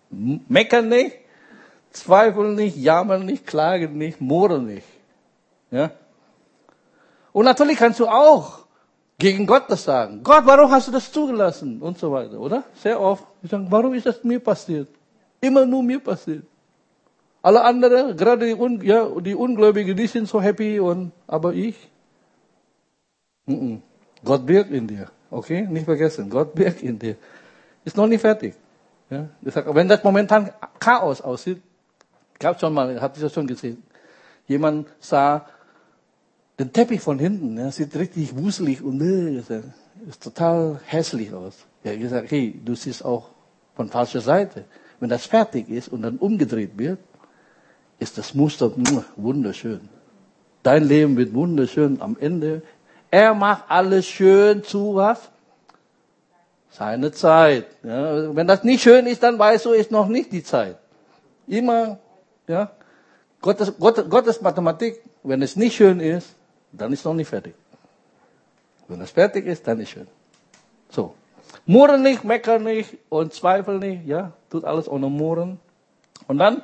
meckern 0.09 0.89
nicht, 0.89 1.17
zweifeln 1.95 2.55
nicht, 2.55 2.77
jammern 2.77 3.25
nicht, 3.25 3.45
klagen 3.45 3.97
nicht, 3.97 4.21
murren 4.21 4.65
nicht. 4.65 4.87
Ja? 5.71 5.91
Und 7.31 7.45
natürlich 7.45 7.77
kannst 7.77 7.99
du 7.99 8.07
auch 8.07 8.65
gegen 9.17 9.45
Gott 9.45 9.63
das 9.69 9.83
sagen. 9.83 10.21
Gott, 10.23 10.45
warum 10.45 10.71
hast 10.71 10.87
du 10.87 10.91
das 10.91 11.11
zugelassen? 11.11 11.81
Und 11.81 11.97
so 11.97 12.11
weiter, 12.11 12.39
oder? 12.39 12.63
Sehr 12.75 12.99
oft. 12.99 13.25
Wir 13.41 13.49
sagen, 13.49 13.67
warum 13.69 13.93
ist 13.93 14.05
das 14.05 14.23
mir 14.23 14.39
passiert? 14.39 14.89
Immer 15.41 15.65
nur 15.65 15.83
mir 15.83 15.99
passiert. 15.99 16.43
Alle 17.41 17.63
anderen, 17.63 18.17
gerade 18.17 18.47
die, 18.47 18.55
Un 18.55 18.81
ja, 18.81 19.07
die 19.21 19.35
Ungläubigen, 19.35 19.95
die 19.95 20.07
sind 20.07 20.27
so 20.27 20.41
happy 20.41 20.79
und, 20.79 21.11
aber 21.27 21.53
ich? 21.53 21.75
Mm 23.45 23.53
-mm. 23.53 23.79
Gott 24.23 24.47
wirkt 24.47 24.71
in 24.71 24.87
dir. 24.87 25.11
Okay? 25.29 25.67
Nicht 25.69 25.85
vergessen. 25.85 26.29
Gott 26.29 26.57
wirkt 26.57 26.81
in 26.81 26.97
dir. 26.97 27.15
Ist 27.83 27.95
noch 27.95 28.07
nicht 28.07 28.21
fertig. 28.21 28.55
Ja? 29.09 29.29
Wenn 29.41 29.87
das 29.87 30.03
momentan 30.03 30.51
Chaos 30.79 31.21
aussieht, 31.21 31.61
gab 32.39 32.59
schon 32.59 32.73
mal, 32.73 33.01
habt 33.01 33.17
ihr 33.17 33.23
das 33.23 33.33
schon 33.33 33.47
gesehen? 33.47 33.83
Jemand 34.47 34.87
sah 34.99 35.45
den 36.59 36.71
Teppich 36.71 37.01
von 37.01 37.19
hinten, 37.19 37.57
ja, 37.57 37.71
sieht 37.71 37.95
richtig 37.95 38.37
wuselig 38.37 38.81
und 38.81 39.01
äh, 39.01 39.61
ist 40.07 40.23
total 40.23 40.79
hässlich 40.85 41.33
aus. 41.33 41.65
Er 41.83 41.93
hat 41.93 41.99
gesagt, 41.99 42.31
hey, 42.31 42.59
du 42.63 42.75
siehst 42.75 43.03
auch 43.03 43.29
von 43.75 43.89
falscher 43.89 44.21
Seite. 44.21 44.65
Wenn 44.99 45.09
das 45.09 45.25
fertig 45.25 45.69
ist 45.69 45.89
und 45.89 46.01
dann 46.01 46.17
umgedreht 46.17 46.77
wird, 46.77 46.99
ist 47.99 48.17
das 48.17 48.33
Muster 48.33 48.71
wunderschön. 49.15 49.89
Dein 50.63 50.83
Leben 50.83 51.17
wird 51.17 51.33
wunderschön 51.33 52.01
am 52.01 52.17
Ende. 52.19 52.61
Er 53.11 53.33
macht 53.33 53.65
alles 53.67 54.05
schön 54.05 54.63
zu 54.63 54.95
was? 54.95 55.29
Seine 56.69 57.11
Zeit. 57.11 57.67
Ja, 57.83 58.35
wenn 58.35 58.47
das 58.47 58.63
nicht 58.63 58.81
schön 58.81 59.05
ist, 59.05 59.23
dann 59.23 59.39
weißt 59.39 59.65
du, 59.65 59.71
ist 59.71 59.91
noch 59.91 60.07
nicht 60.07 60.31
die 60.31 60.43
Zeit. 60.43 60.77
Immer 61.47 61.99
ja? 62.47 62.71
Gottes, 63.41 63.73
Gott, 63.79 64.09
Gottes 64.09 64.41
Mathematik, 64.41 65.01
wenn 65.23 65.41
es 65.41 65.55
nicht 65.55 65.75
schön 65.75 65.99
ist, 65.99 66.33
dann 66.71 66.91
ist 66.91 66.99
es 66.99 67.05
noch 67.05 67.13
nicht 67.13 67.29
fertig. 67.29 67.53
Wenn 68.87 69.01
es 69.01 69.11
fertig 69.11 69.45
ist, 69.45 69.67
dann 69.67 69.79
ist 69.79 69.89
es 69.89 69.93
schön. 69.93 70.07
So. 70.89 71.13
Murren 71.65 72.01
nicht, 72.01 72.23
meckern 72.23 72.63
nicht 72.63 72.97
und 73.09 73.33
zweifeln 73.33 73.79
nicht, 73.79 74.05
ja, 74.05 74.33
tut 74.49 74.65
alles 74.65 74.87
ohne 74.87 75.09
Murren. 75.09 75.59
Und 76.27 76.37
dann 76.37 76.63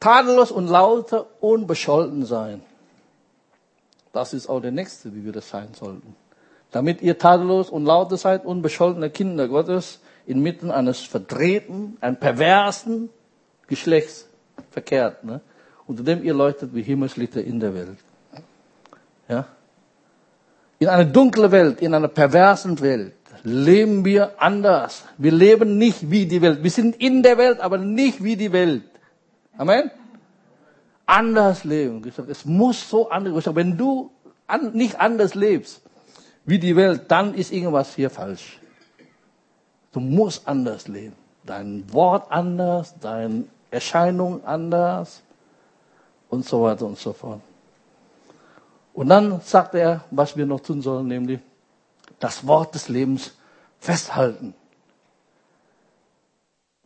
tadellos 0.00 0.50
und 0.50 0.68
lauter 0.68 1.26
unbescholten 1.40 2.24
sein. 2.24 2.62
Das 4.12 4.32
ist 4.32 4.48
auch 4.48 4.60
der 4.60 4.70
nächste, 4.70 5.14
wie 5.14 5.24
wir 5.24 5.32
das 5.32 5.48
sein 5.48 5.74
sollten. 5.74 6.14
Damit 6.72 7.02
ihr 7.02 7.18
tadellos 7.18 7.70
und 7.70 7.84
lauter 7.84 8.16
seid, 8.16 8.44
unbescholtene 8.44 9.10
Kinder 9.10 9.48
Gottes, 9.48 10.00
inmitten 10.26 10.70
eines 10.70 11.00
verdrehten, 11.00 11.96
ein 12.00 12.18
perversen 12.18 13.10
Geschlechts 13.66 14.28
verkehrt, 14.76 15.24
ne? 15.24 15.40
unter 15.86 16.02
dem 16.02 16.22
ihr 16.22 16.34
leuchtet 16.34 16.74
wie 16.74 16.82
Himmelslichter 16.82 17.42
in 17.42 17.58
der 17.58 17.72
Welt. 17.72 17.98
Ja? 19.26 19.46
In 20.78 20.88
einer 20.88 21.06
dunklen 21.06 21.50
Welt, 21.50 21.80
in 21.80 21.94
einer 21.94 22.08
perversen 22.08 22.78
Welt 22.82 23.14
leben 23.42 24.04
wir 24.04 24.32
anders. 24.36 25.04
Wir 25.16 25.32
leben 25.32 25.78
nicht 25.78 26.10
wie 26.10 26.26
die 26.26 26.42
Welt. 26.42 26.62
Wir 26.62 26.70
sind 26.70 26.96
in 26.96 27.22
der 27.22 27.38
Welt, 27.38 27.58
aber 27.60 27.78
nicht 27.78 28.22
wie 28.22 28.36
die 28.36 28.52
Welt. 28.52 28.84
Amen? 29.56 29.90
Anders 31.06 31.64
leben. 31.64 32.02
Es 32.28 32.44
muss 32.44 32.90
so 32.90 33.08
anders 33.08 33.44
sein. 33.44 33.56
Wenn 33.56 33.78
du 33.78 34.10
nicht 34.74 35.00
anders 35.00 35.34
lebst 35.34 35.80
wie 36.44 36.58
die 36.58 36.76
Welt, 36.76 37.04
dann 37.08 37.32
ist 37.32 37.50
irgendwas 37.50 37.94
hier 37.94 38.10
falsch. 38.10 38.60
Du 39.92 40.00
musst 40.00 40.46
anders 40.46 40.86
leben. 40.86 41.16
Dein 41.46 41.90
Wort 41.92 42.30
anders, 42.30 42.94
deine 43.00 43.44
Erscheinung 43.70 44.44
anders 44.44 45.22
und 46.28 46.44
so 46.44 46.62
weiter 46.62 46.86
und 46.86 46.98
so 46.98 47.12
fort. 47.12 47.40
Und 48.94 49.08
dann 49.08 49.40
sagt 49.42 49.74
er, 49.74 50.04
was 50.10 50.36
wir 50.36 50.46
noch 50.46 50.60
tun 50.60 50.80
sollen, 50.80 51.06
nämlich 51.08 51.40
das 52.18 52.46
Wort 52.46 52.74
des 52.74 52.88
Lebens 52.88 53.32
festhalten. 53.78 54.54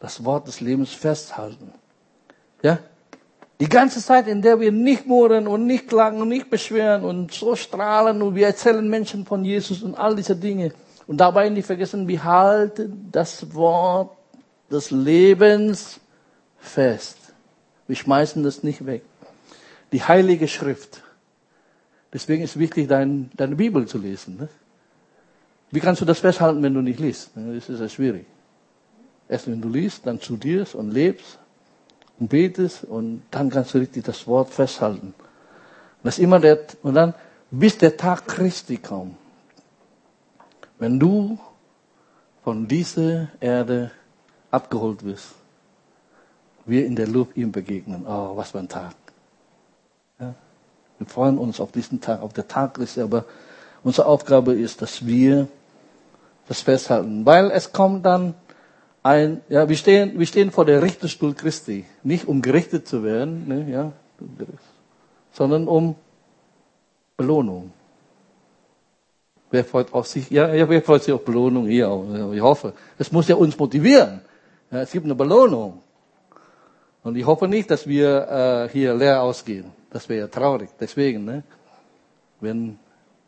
Das 0.00 0.24
Wort 0.24 0.48
des 0.48 0.60
Lebens 0.60 0.92
festhalten. 0.92 1.72
Ja? 2.62 2.78
Die 3.60 3.68
ganze 3.68 4.00
Zeit, 4.02 4.26
in 4.26 4.40
der 4.40 4.58
wir 4.58 4.72
nicht 4.72 5.06
murren 5.06 5.46
und 5.46 5.66
nicht 5.66 5.86
klagen 5.86 6.20
und 6.20 6.28
nicht 6.28 6.48
beschweren 6.48 7.04
und 7.04 7.32
so 7.32 7.54
strahlen 7.54 8.22
und 8.22 8.34
wir 8.34 8.46
erzählen 8.46 8.88
Menschen 8.88 9.26
von 9.26 9.44
Jesus 9.44 9.82
und 9.82 9.94
all 9.94 10.16
diese 10.16 10.34
Dinge. 10.34 10.72
Und 11.06 11.18
dabei 11.18 11.48
nicht 11.50 11.66
vergessen, 11.66 12.08
wir 12.08 12.24
halten 12.24 13.08
das 13.12 13.54
Wort 13.54 14.16
des 14.70 14.90
Lebens 14.90 15.99
fest. 16.60 17.16
Wir 17.86 17.96
schmeißen 17.96 18.42
das 18.42 18.62
nicht 18.62 18.86
weg. 18.86 19.02
Die 19.92 20.02
Heilige 20.02 20.46
Schrift. 20.46 21.02
Deswegen 22.12 22.42
ist 22.42 22.50
es 22.50 22.58
wichtig, 22.58 22.88
dein, 22.88 23.30
deine 23.36 23.56
Bibel 23.56 23.86
zu 23.86 23.98
lesen. 23.98 24.36
Ne? 24.36 24.48
Wie 25.70 25.80
kannst 25.80 26.00
du 26.00 26.04
das 26.04 26.18
festhalten, 26.20 26.62
wenn 26.62 26.74
du 26.74 26.82
nicht 26.82 27.00
liest? 27.00 27.30
Das 27.34 27.68
ist 27.68 27.80
ja 27.80 27.88
schwierig. 27.88 28.26
Erst 29.28 29.46
wenn 29.46 29.60
du 29.60 29.68
liest, 29.68 30.06
dann 30.06 30.20
studierst 30.20 30.74
und 30.74 30.90
lebst 30.90 31.38
und 32.18 32.28
betest 32.28 32.84
und 32.84 33.22
dann 33.30 33.50
kannst 33.50 33.74
du 33.74 33.78
richtig 33.78 34.04
das 34.04 34.26
Wort 34.26 34.50
festhalten. 34.50 35.14
Das 36.02 36.18
immer 36.18 36.40
der, 36.40 36.58
und 36.82 36.94
dann, 36.94 37.14
bis 37.50 37.78
der 37.78 37.96
Tag 37.96 38.26
Christi 38.26 38.78
kommt. 38.78 39.16
Wenn 40.78 40.98
du 40.98 41.38
von 42.42 42.66
dieser 42.66 43.28
Erde 43.38 43.90
abgeholt 44.50 45.04
wirst, 45.04 45.34
wir 46.66 46.86
in 46.86 46.96
der 46.96 47.08
Luft 47.08 47.36
ihm 47.36 47.52
begegnen. 47.52 48.04
Oh, 48.06 48.36
was 48.36 48.50
für 48.50 48.58
ein 48.58 48.68
Tag. 48.68 48.94
Ja? 50.18 50.34
Wir 50.98 51.06
freuen 51.06 51.38
uns 51.38 51.60
auf 51.60 51.72
diesen 51.72 52.00
Tag, 52.00 52.22
auf 52.22 52.32
der 52.32 52.46
Tag 52.46 52.74
Christi, 52.74 53.00
aber 53.00 53.24
unsere 53.82 54.06
Aufgabe 54.06 54.52
ist, 54.52 54.82
dass 54.82 55.06
wir 55.06 55.48
das 56.48 56.60
festhalten. 56.60 57.24
Weil 57.24 57.50
es 57.50 57.72
kommt 57.72 58.04
dann 58.04 58.34
ein, 59.02 59.40
ja, 59.48 59.68
wir 59.68 59.76
stehen, 59.76 60.18
wir 60.18 60.26
stehen 60.26 60.50
vor 60.50 60.64
der 60.64 60.82
Richterstuhl 60.82 61.34
Christi. 61.34 61.84
Nicht 62.02 62.28
um 62.28 62.42
gerichtet 62.42 62.86
zu 62.86 63.02
werden, 63.02 63.48
ne, 63.48 63.70
ja, 63.70 63.92
sondern 65.32 65.66
um 65.68 65.94
Belohnung. 67.16 67.72
Wer 69.50 69.64
freut 69.64 69.92
auf 69.92 70.06
sich? 70.06 70.30
Ja, 70.30 70.54
ja, 70.54 70.68
wer 70.68 70.82
freut 70.82 71.02
sich 71.02 71.12
auf 71.12 71.24
Belohnung? 71.24 71.66
Hier 71.66 71.90
auch. 71.90 72.04
Ich 72.32 72.40
hoffe. 72.40 72.72
Es 72.98 73.10
muss 73.10 73.26
ja 73.26 73.34
uns 73.34 73.58
motivieren. 73.58 74.20
Ja, 74.70 74.82
es 74.82 74.92
gibt 74.92 75.04
eine 75.04 75.14
Belohnung. 75.14 75.80
Und 77.02 77.16
ich 77.16 77.26
hoffe 77.26 77.48
nicht, 77.48 77.70
dass 77.70 77.86
wir 77.86 78.28
äh, 78.28 78.68
hier 78.70 78.94
leer 78.94 79.22
ausgehen. 79.22 79.72
Das 79.90 80.08
wäre 80.08 80.20
ja 80.20 80.26
traurig. 80.28 80.70
Deswegen, 80.78 81.24
ne? 81.24 81.42
wenn 82.40 82.78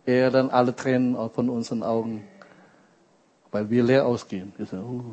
er 0.04 0.30
dann 0.30 0.50
alle 0.50 0.74
Tränen 0.74 1.16
von 1.30 1.48
unseren 1.48 1.82
Augen 1.82 2.24
weil 3.52 3.68
wir 3.68 3.84
leer 3.84 4.06
ausgehen. 4.06 4.52
Ich 4.58 4.70
sage, 4.70 4.82
oh, 4.82 5.04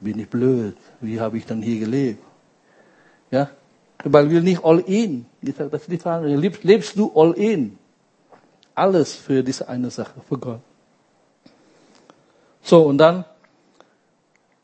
bin 0.00 0.20
ich 0.20 0.30
blöd, 0.30 0.76
wie 1.00 1.20
habe 1.20 1.36
ich 1.36 1.44
dann 1.44 1.60
hier 1.60 1.80
gelebt? 1.80 2.22
Ja, 3.30 3.50
weil 4.04 4.30
wir 4.30 4.40
nicht 4.40 4.64
all 4.64 4.78
in. 4.78 5.26
Ich 5.42 5.56
sage, 5.56 5.68
das 5.68 5.82
ist 5.82 5.90
die 5.90 5.98
Frage, 5.98 6.28
lebst, 6.28 6.62
lebst 6.64 6.96
du 6.96 7.10
all 7.14 7.32
in? 7.32 7.76
Alles 8.74 9.14
für 9.14 9.42
diese 9.42 9.68
eine 9.68 9.90
Sache, 9.90 10.14
für 10.26 10.38
Gott. 10.38 10.60
So, 12.62 12.84
und 12.84 12.98
dann 12.98 13.24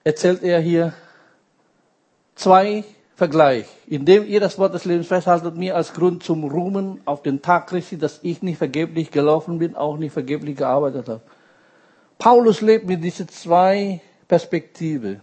erzählt 0.05 0.43
er 0.45 0.61
hier 0.61 0.95
zwei 2.37 2.85
Vergleich, 3.19 3.67
indem 3.89 4.25
ihr 4.29 4.39
das 4.39 4.61
Wort 4.61 4.75
des 4.75 4.85
Lebens 4.85 5.09
festhaltet, 5.09 5.57
mir 5.57 5.75
als 5.75 5.93
Grund 5.93 6.23
zum 6.23 6.45
Ruhmen 6.45 7.01
auf 7.05 7.21
den 7.21 7.43
Tag 7.43 7.67
Christi, 7.67 7.99
dass 7.99 8.21
ich 8.23 8.43
nicht 8.43 8.59
vergeblich 8.59 9.11
gelaufen 9.11 9.59
bin, 9.59 9.75
auch 9.75 9.97
nicht 9.97 10.13
vergeblich 10.13 10.57
gearbeitet 10.57 11.09
habe. 11.09 11.21
Paulus 12.17 12.61
lebt 12.61 12.87
mit 12.87 13.03
diesen 13.03 13.29
zwei 13.29 14.01
Perspektiven. 14.29 15.21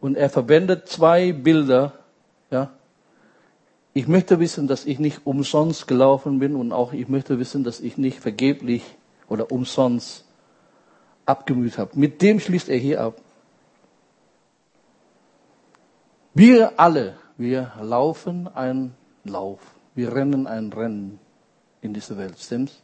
Und 0.00 0.16
er 0.16 0.30
verwendet 0.30 0.86
zwei 0.86 1.32
Bilder, 1.32 1.94
ja. 2.52 2.70
Ich 3.92 4.06
möchte 4.06 4.38
wissen, 4.38 4.68
dass 4.68 4.86
ich 4.86 5.00
nicht 5.00 5.22
umsonst 5.26 5.88
gelaufen 5.88 6.38
bin 6.38 6.54
und 6.54 6.70
auch 6.70 6.92
ich 6.92 7.08
möchte 7.08 7.40
wissen, 7.40 7.64
dass 7.64 7.80
ich 7.80 7.98
nicht 7.98 8.20
vergeblich 8.20 8.84
oder 9.28 9.50
umsonst 9.50 10.24
abgemüht 11.24 11.78
habe. 11.78 11.98
Mit 11.98 12.22
dem 12.22 12.38
schließt 12.38 12.68
er 12.68 12.78
hier 12.78 13.00
ab. 13.00 13.20
Wir 16.38 16.78
alle, 16.78 17.14
wir 17.38 17.72
laufen 17.80 18.46
einen 18.54 18.94
Lauf. 19.24 19.58
Wir 19.94 20.14
rennen 20.14 20.46
ein 20.46 20.70
Rennen 20.70 21.18
in 21.80 21.94
dieser 21.94 22.18
Welt, 22.18 22.38
stimmt's? 22.38 22.82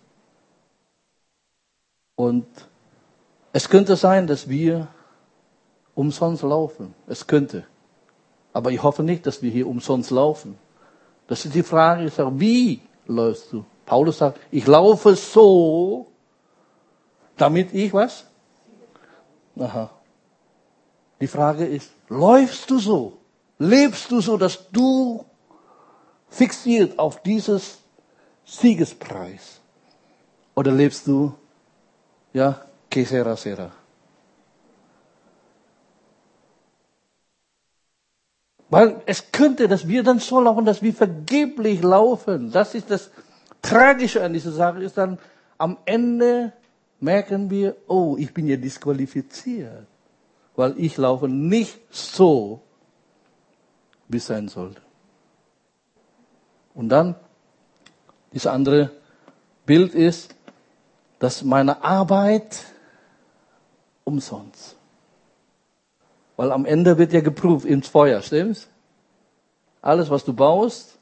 Und 2.17 2.47
es 3.53 3.69
könnte 3.69 3.97
sein, 3.97 4.27
dass 4.27 4.49
wir 4.49 4.89
umsonst 5.95 6.43
laufen. 6.43 6.95
Es 7.07 7.27
könnte. 7.27 7.67
Aber 8.55 8.71
ich 8.71 8.83
hoffe 8.83 9.03
nicht, 9.03 9.27
dass 9.27 9.43
wir 9.43 9.51
hier 9.51 9.69
umsonst 9.69 10.11
laufen. 10.11 10.59
Das 11.27 11.45
ist 11.45 11.55
die 11.55 11.63
Frage, 11.63 12.07
ich 12.07 12.15
sage, 12.15 12.41
wie 12.41 12.81
läufst 13.07 13.53
du? 13.53 13.67
Paulus 13.85 14.17
sagt, 14.17 14.41
ich 14.51 14.67
laufe 14.67 15.15
so, 15.15 16.07
damit 17.37 17.75
ich 17.75 17.93
was? 17.93 18.25
Aha. 19.59 19.91
Die 21.21 21.27
Frage 21.27 21.67
ist, 21.67 21.91
läufst 22.09 22.71
du 22.71 22.79
so? 22.79 23.19
Lebst 23.63 24.11
du 24.11 24.21
so, 24.21 24.37
dass 24.37 24.69
du 24.71 25.25
fixiert 26.29 26.99
auf 26.99 27.23
dieses 27.23 27.79
Siegespreis? 28.45 29.61
Oder 30.57 30.73
lebst 30.73 31.07
du, 31.07 31.33
ja, 32.33 32.61
que 32.91 33.05
sera, 33.05 33.37
sera. 33.37 33.71
Weil 38.69 39.01
es 39.07 39.31
könnte, 39.31 39.69
dass 39.69 39.87
wir 39.87 40.03
dann 40.03 40.19
so 40.19 40.41
laufen, 40.41 40.65
dass 40.65 40.83
wir 40.83 40.93
vergeblich 40.93 41.83
laufen. 41.83 42.51
Das 42.51 42.75
ist 42.75 42.91
das 42.91 43.13
Tragische 43.61 44.25
an 44.25 44.33
dieser 44.33 44.51
Sache, 44.51 44.83
ist 44.83 44.99
dann 44.99 45.21
am 45.57 45.79
Ende 45.85 46.53
merken 46.99 47.49
wir, 47.49 47.77
oh, 47.87 48.17
ich 48.19 48.35
bin 48.35 48.49
ja 48.49 48.57
disqualifiziert, 48.57 49.87
weil 50.57 50.75
ich 50.79 50.97
laufe 50.97 51.29
nicht 51.29 51.79
so, 51.91 52.61
wie 54.13 54.19
sein 54.19 54.49
sollte. 54.49 54.81
Und 56.75 56.89
dann, 56.89 57.15
dieses 58.33 58.47
andere 58.47 58.91
Bild 59.67 59.95
ist, 59.95 60.35
dass 61.19 61.43
meine 61.43 61.83
Arbeit 61.85 62.65
umsonst. 64.05 64.77
Weil 66.37 66.51
am 66.51 66.65
Ende 66.65 66.99
wird 66.99 67.13
ja 67.13 67.21
geprüft 67.21 67.67
ins 67.67 67.89
Feuer, 67.89 68.23
stimmt's? 68.23 68.69
Alles, 69.81 70.11
was 70.11 70.25
du 70.25 70.33
baust, 70.33 70.99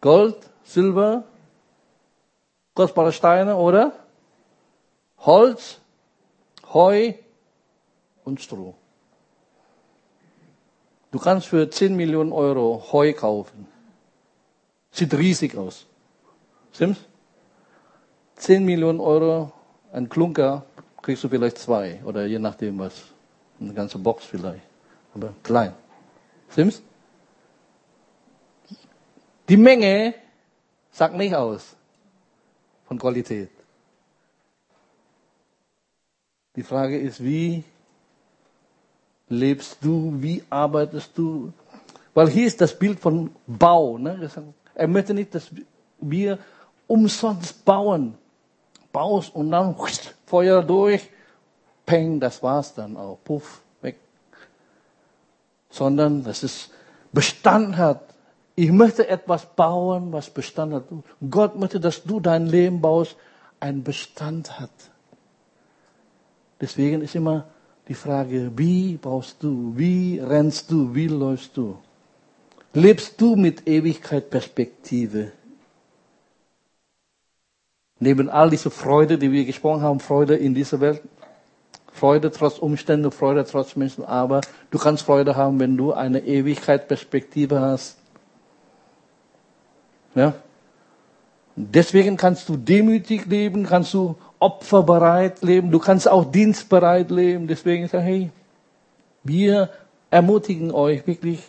Gold, 0.00 0.36
Silber, 0.64 1.24
kostbare 2.74 3.12
Steine 3.12 3.56
oder 3.56 3.92
Holz, 5.18 5.80
Heu 6.72 7.14
und 8.24 8.40
Stroh. 8.40 8.74
Du 11.14 11.20
kannst 11.20 11.46
für 11.46 11.70
10 11.70 11.94
Millionen 11.94 12.32
Euro 12.32 12.88
Heu 12.90 13.12
kaufen. 13.12 13.68
Sieht 14.90 15.14
riesig 15.14 15.56
aus. 15.56 15.86
Stimmt's? 16.72 17.02
10 18.34 18.64
Millionen 18.64 18.98
Euro, 18.98 19.52
ein 19.92 20.08
Klunker, 20.08 20.66
kriegst 21.02 21.22
du 21.22 21.28
vielleicht 21.28 21.58
zwei 21.58 22.02
oder 22.04 22.26
je 22.26 22.40
nachdem 22.40 22.80
was. 22.80 23.00
Eine 23.60 23.72
ganze 23.74 23.96
Box 23.96 24.24
vielleicht. 24.24 24.64
Aber 25.14 25.32
klein. 25.44 25.72
Stimmt's? 26.50 26.82
Die 29.48 29.56
Menge 29.56 30.14
sagt 30.90 31.14
nicht 31.14 31.36
aus 31.36 31.76
von 32.88 32.98
Qualität. 32.98 33.50
Die 36.56 36.64
Frage 36.64 36.98
ist, 36.98 37.22
wie 37.22 37.62
lebst 39.28 39.78
du, 39.80 40.14
wie 40.16 40.42
arbeitest 40.50 41.16
du? 41.16 41.52
Weil 42.14 42.28
hier 42.28 42.46
ist 42.46 42.60
das 42.60 42.78
Bild 42.78 43.00
von 43.00 43.30
Bau. 43.46 43.98
Ne? 43.98 44.30
Er 44.74 44.88
möchte 44.88 45.14
nicht, 45.14 45.34
dass 45.34 45.50
wir 46.00 46.38
umsonst 46.86 47.64
bauen. 47.64 48.14
Baust 48.92 49.34
und 49.34 49.50
dann 49.50 49.74
Feuer 50.26 50.62
durch, 50.62 51.10
peng, 51.84 52.20
das 52.20 52.42
war's 52.42 52.74
dann 52.74 52.96
auch, 52.96 53.18
puff, 53.24 53.60
weg. 53.82 53.96
Sondern, 55.68 56.22
dass 56.22 56.44
es 56.44 56.70
Bestand 57.12 57.76
hat. 57.76 58.14
Ich 58.54 58.70
möchte 58.70 59.08
etwas 59.08 59.46
bauen, 59.46 60.12
was 60.12 60.30
Bestand 60.30 60.74
hat. 60.74 60.84
Gott 61.28 61.56
möchte, 61.56 61.80
dass 61.80 62.04
du 62.04 62.20
dein 62.20 62.46
Leben 62.46 62.80
baust, 62.80 63.16
ein 63.58 63.82
Bestand 63.82 64.60
hat. 64.60 64.70
Deswegen 66.60 67.02
ist 67.02 67.16
immer 67.16 67.46
die 67.88 67.94
Frage, 67.94 68.50
wie 68.56 68.96
baust 68.96 69.42
du, 69.42 69.72
wie 69.76 70.18
rennst 70.18 70.70
du, 70.70 70.94
wie 70.94 71.08
läufst 71.08 71.56
du? 71.56 71.76
Lebst 72.72 73.20
du 73.20 73.36
mit 73.36 73.68
Ewigkeitsperspektive? 73.68 75.32
Neben 78.00 78.28
all 78.28 78.50
diese 78.50 78.70
Freude, 78.70 79.16
die 79.18 79.30
wir 79.30 79.44
gesprochen 79.44 79.82
haben, 79.82 80.00
Freude 80.00 80.34
in 80.34 80.54
dieser 80.54 80.80
Welt, 80.80 81.02
Freude 81.92 82.32
trotz 82.32 82.58
Umstände, 82.58 83.10
Freude 83.10 83.44
trotz 83.44 83.76
Menschen, 83.76 84.04
aber 84.04 84.40
du 84.70 84.78
kannst 84.78 85.04
Freude 85.04 85.36
haben, 85.36 85.60
wenn 85.60 85.76
du 85.76 85.92
eine 85.92 86.20
Ewigkeitsperspektive 86.20 87.60
hast. 87.60 87.96
Ja? 90.14 90.34
Deswegen 91.56 92.16
kannst 92.16 92.48
du 92.48 92.56
demütig 92.56 93.26
leben, 93.26 93.64
kannst 93.64 93.94
du 93.94 94.16
opferbereit 94.40 95.42
leben, 95.42 95.70
du 95.70 95.78
kannst 95.78 96.08
auch 96.08 96.24
dienstbereit 96.24 97.10
leben. 97.10 97.46
Deswegen 97.46 97.86
sage 97.88 98.04
hey, 98.04 98.30
wir 99.22 99.70
ermutigen 100.10 100.72
euch 100.72 101.06
wirklich, 101.06 101.40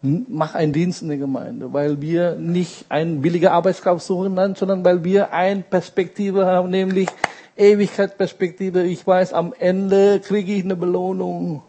mach 0.00 0.54
einen 0.54 0.72
Dienst 0.72 1.02
in 1.02 1.08
der 1.08 1.18
Gemeinde, 1.18 1.72
weil 1.72 2.00
wir 2.00 2.36
nicht 2.36 2.86
einen 2.88 3.20
billigen 3.20 3.48
Arbeitskraft 3.48 4.04
suchen, 4.04 4.36
sondern 4.54 4.84
weil 4.84 5.02
wir 5.04 5.32
eine 5.32 5.62
Perspektive 5.62 6.46
haben, 6.46 6.70
nämlich 6.70 7.08
Ewigkeitsperspektive. 7.56 8.82
Ich 8.84 9.06
weiß, 9.06 9.32
am 9.32 9.52
Ende 9.58 10.20
kriege 10.20 10.52
ich 10.52 10.64
eine 10.64 10.76
Belohnung. 10.76 11.62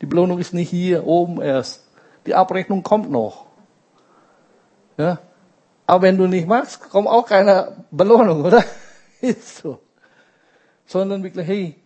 Die 0.00 0.06
Belohnung 0.06 0.38
ist 0.38 0.54
nicht 0.54 0.70
hier 0.70 1.06
oben 1.06 1.40
erst. 1.40 1.84
Die 2.26 2.34
Abrechnung 2.34 2.82
kommt 2.82 3.10
noch. 3.10 3.46
Ja? 4.96 5.18
Aber 5.86 6.02
wenn 6.02 6.16
du 6.16 6.26
nicht 6.26 6.46
machst, 6.46 6.80
kommt 6.80 7.08
auch 7.08 7.26
keine 7.26 7.84
Belohnung, 7.90 8.44
oder? 8.44 8.64
Ist 9.20 9.58
so. 9.58 9.80
Sondern 10.86 11.22
wirklich, 11.22 11.46
hey, 11.46 11.76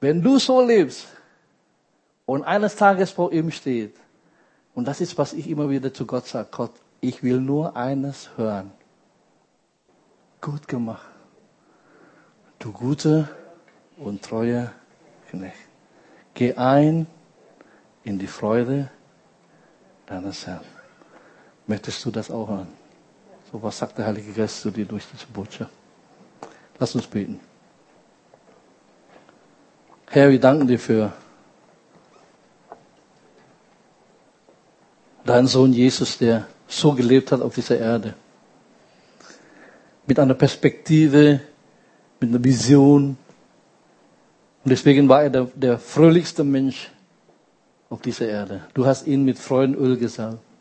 wenn 0.00 0.22
du 0.22 0.38
so 0.38 0.60
lebst 0.60 1.06
und 2.26 2.42
eines 2.44 2.76
Tages 2.76 3.10
vor 3.10 3.32
ihm 3.32 3.50
steht, 3.50 3.96
und 4.74 4.88
das 4.88 5.00
ist, 5.00 5.18
was 5.18 5.34
ich 5.34 5.50
immer 5.50 5.68
wieder 5.68 5.92
zu 5.92 6.06
Gott 6.06 6.26
sage, 6.26 6.48
Gott, 6.50 6.72
ich 7.00 7.22
will 7.22 7.40
nur 7.40 7.76
eines 7.76 8.30
hören. 8.36 8.72
Gut 10.40 10.66
gemacht. 10.66 11.06
Du 12.58 12.72
gute 12.72 13.28
und 13.98 14.22
treue 14.22 14.72
Knecht. 15.30 15.56
Geh 16.34 16.54
ein 16.54 17.06
in 18.02 18.18
die 18.18 18.26
Freude 18.26 18.90
deines 20.06 20.46
Herrn. 20.46 20.64
Möchtest 21.72 22.04
du 22.04 22.10
das 22.10 22.30
auch 22.30 22.50
hören? 22.50 22.68
So 23.50 23.62
was 23.62 23.78
sagt 23.78 23.96
der 23.96 24.04
Heilige 24.04 24.30
Geist 24.32 24.60
zu 24.60 24.70
dir 24.70 24.84
durch 24.84 25.04
diese 25.10 25.24
Botschaft? 25.24 25.72
Lass 26.78 26.94
uns 26.94 27.06
beten. 27.06 27.40
Herr, 30.10 30.28
wir 30.30 30.38
danken 30.38 30.66
dir 30.66 30.78
für 30.78 31.14
deinen 35.24 35.46
Sohn 35.46 35.72
Jesus, 35.72 36.18
der 36.18 36.46
so 36.68 36.92
gelebt 36.92 37.32
hat 37.32 37.40
auf 37.40 37.54
dieser 37.54 37.78
Erde. 37.78 38.12
Mit 40.06 40.18
einer 40.18 40.34
Perspektive, 40.34 41.40
mit 42.20 42.28
einer 42.28 42.44
Vision. 42.44 43.16
Und 44.62 44.70
deswegen 44.70 45.08
war 45.08 45.22
er 45.22 45.30
der, 45.30 45.44
der 45.54 45.78
fröhlichste 45.78 46.44
Mensch 46.44 46.90
auf 47.88 48.02
dieser 48.02 48.28
Erde. 48.28 48.60
Du 48.74 48.84
hast 48.84 49.06
ihn 49.06 49.24
mit 49.24 49.38
Freudenöl 49.38 49.96
gesalbt. 49.96 50.51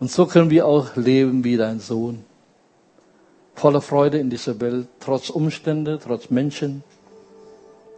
Und 0.00 0.10
so 0.10 0.24
können 0.24 0.48
wir 0.48 0.66
auch 0.66 0.96
leben 0.96 1.44
wie 1.44 1.58
dein 1.58 1.78
Sohn. 1.78 2.24
Voller 3.54 3.82
Freude 3.82 4.18
in 4.18 4.30
dieser 4.30 4.58
Welt, 4.58 4.88
trotz 4.98 5.28
Umstände, 5.28 5.98
trotz 6.02 6.30
Menschen. 6.30 6.82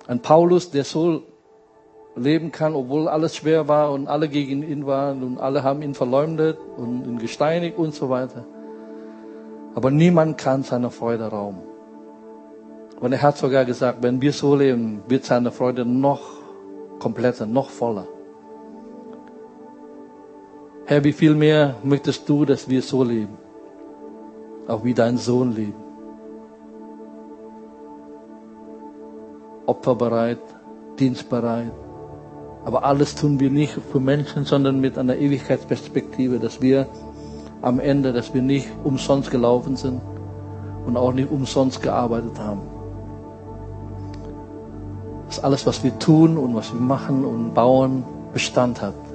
Ein 0.09 0.21
Paulus, 0.21 0.73
der 0.73 0.83
so 0.83 1.23
leben 2.17 2.51
kann, 2.51 2.75
obwohl 2.75 3.07
alles 3.07 3.37
schwer 3.37 3.69
war 3.69 3.93
und 3.93 4.09
alle 4.09 4.29
gegen 4.29 4.63
ihn 4.63 4.85
waren 4.85 5.23
und 5.23 5.39
alle 5.39 5.63
haben 5.63 5.81
ihn 5.83 5.95
verleumdet 5.95 6.59
und 6.77 7.07
ihn 7.07 7.19
gesteinigt 7.19 7.79
und 7.79 7.95
so 7.95 8.11
weiter. 8.11 8.45
Aber 9.77 9.93
niemand 9.93 10.37
kann 10.37 10.65
seine 10.65 10.91
Freude 10.91 11.27
rauben. 11.27 11.61
Und 13.01 13.13
er 13.13 13.23
hat 13.23 13.39
sogar 13.39 13.65
gesagt, 13.65 14.03
wenn 14.03 14.21
wir 14.21 14.33
so 14.33 14.57
leben, 14.57 15.03
wird 15.09 15.25
seine 15.25 15.53
Freude 15.53 15.85
noch 15.85 16.21
kompletter, 16.99 17.47
noch 17.47 17.71
voller. 17.71 18.07
Herr, 20.93 21.05
wie 21.05 21.15
viel 21.15 21.35
mehr 21.35 21.77
möchtest 21.83 22.29
du, 22.29 22.45
dass 22.45 22.69
wir 22.69 22.83
so 22.83 23.03
leben? 23.03 23.39
Auch 24.69 24.85
wie 24.85 24.93
dein 24.93 25.17
Sohn 25.17 25.53
lebt. 25.53 25.81
Opferbereit, 29.65 30.43
dienstbereit. 30.99 31.73
Aber 32.67 32.85
alles 32.85 33.15
tun 33.15 33.41
wir 33.41 33.49
nicht 33.49 33.79
für 33.91 34.01
Menschen, 34.01 34.45
sondern 34.45 34.81
mit 34.83 34.99
einer 34.99 35.17
Ewigkeitsperspektive, 35.17 36.39
dass 36.39 36.61
wir 36.61 36.87
am 37.63 37.81
Ende, 37.81 38.13
dass 38.13 38.35
wir 38.35 38.43
nicht 38.43 38.69
umsonst 38.85 39.31
gelaufen 39.31 39.77
sind 39.77 40.03
und 40.85 40.99
auch 40.99 41.15
nicht 41.15 41.31
umsonst 41.31 41.81
gearbeitet 41.81 42.39
haben. 42.39 42.61
Dass 45.27 45.43
alles, 45.43 45.65
was 45.65 45.83
wir 45.83 45.99
tun 45.99 46.37
und 46.37 46.55
was 46.55 46.71
wir 46.75 46.83
machen 46.83 47.25
und 47.25 47.55
bauen, 47.55 48.05
Bestand 48.35 48.83
hat. 48.83 49.12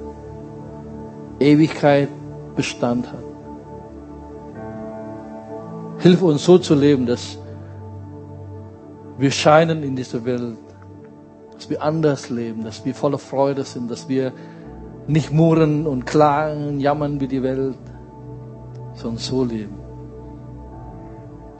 Ewigkeit 1.40 2.08
Bestand 2.56 3.06
hat. 3.06 3.24
Hilf 5.98 6.22
uns 6.22 6.44
so 6.44 6.58
zu 6.58 6.74
leben, 6.74 7.06
dass 7.06 7.38
wir 9.18 9.30
scheinen 9.30 9.82
in 9.82 9.96
dieser 9.96 10.24
Welt, 10.24 10.58
dass 11.54 11.68
wir 11.70 11.82
anders 11.82 12.30
leben, 12.30 12.64
dass 12.64 12.84
wir 12.84 12.94
voller 12.94 13.18
Freude 13.18 13.64
sind, 13.64 13.90
dass 13.90 14.08
wir 14.08 14.32
nicht 15.08 15.32
murren 15.32 15.86
und 15.86 16.04
klagen, 16.04 16.78
jammern 16.80 17.20
wie 17.20 17.26
die 17.26 17.42
Welt, 17.42 17.76
sondern 18.94 19.18
so 19.18 19.44
leben. 19.44 19.76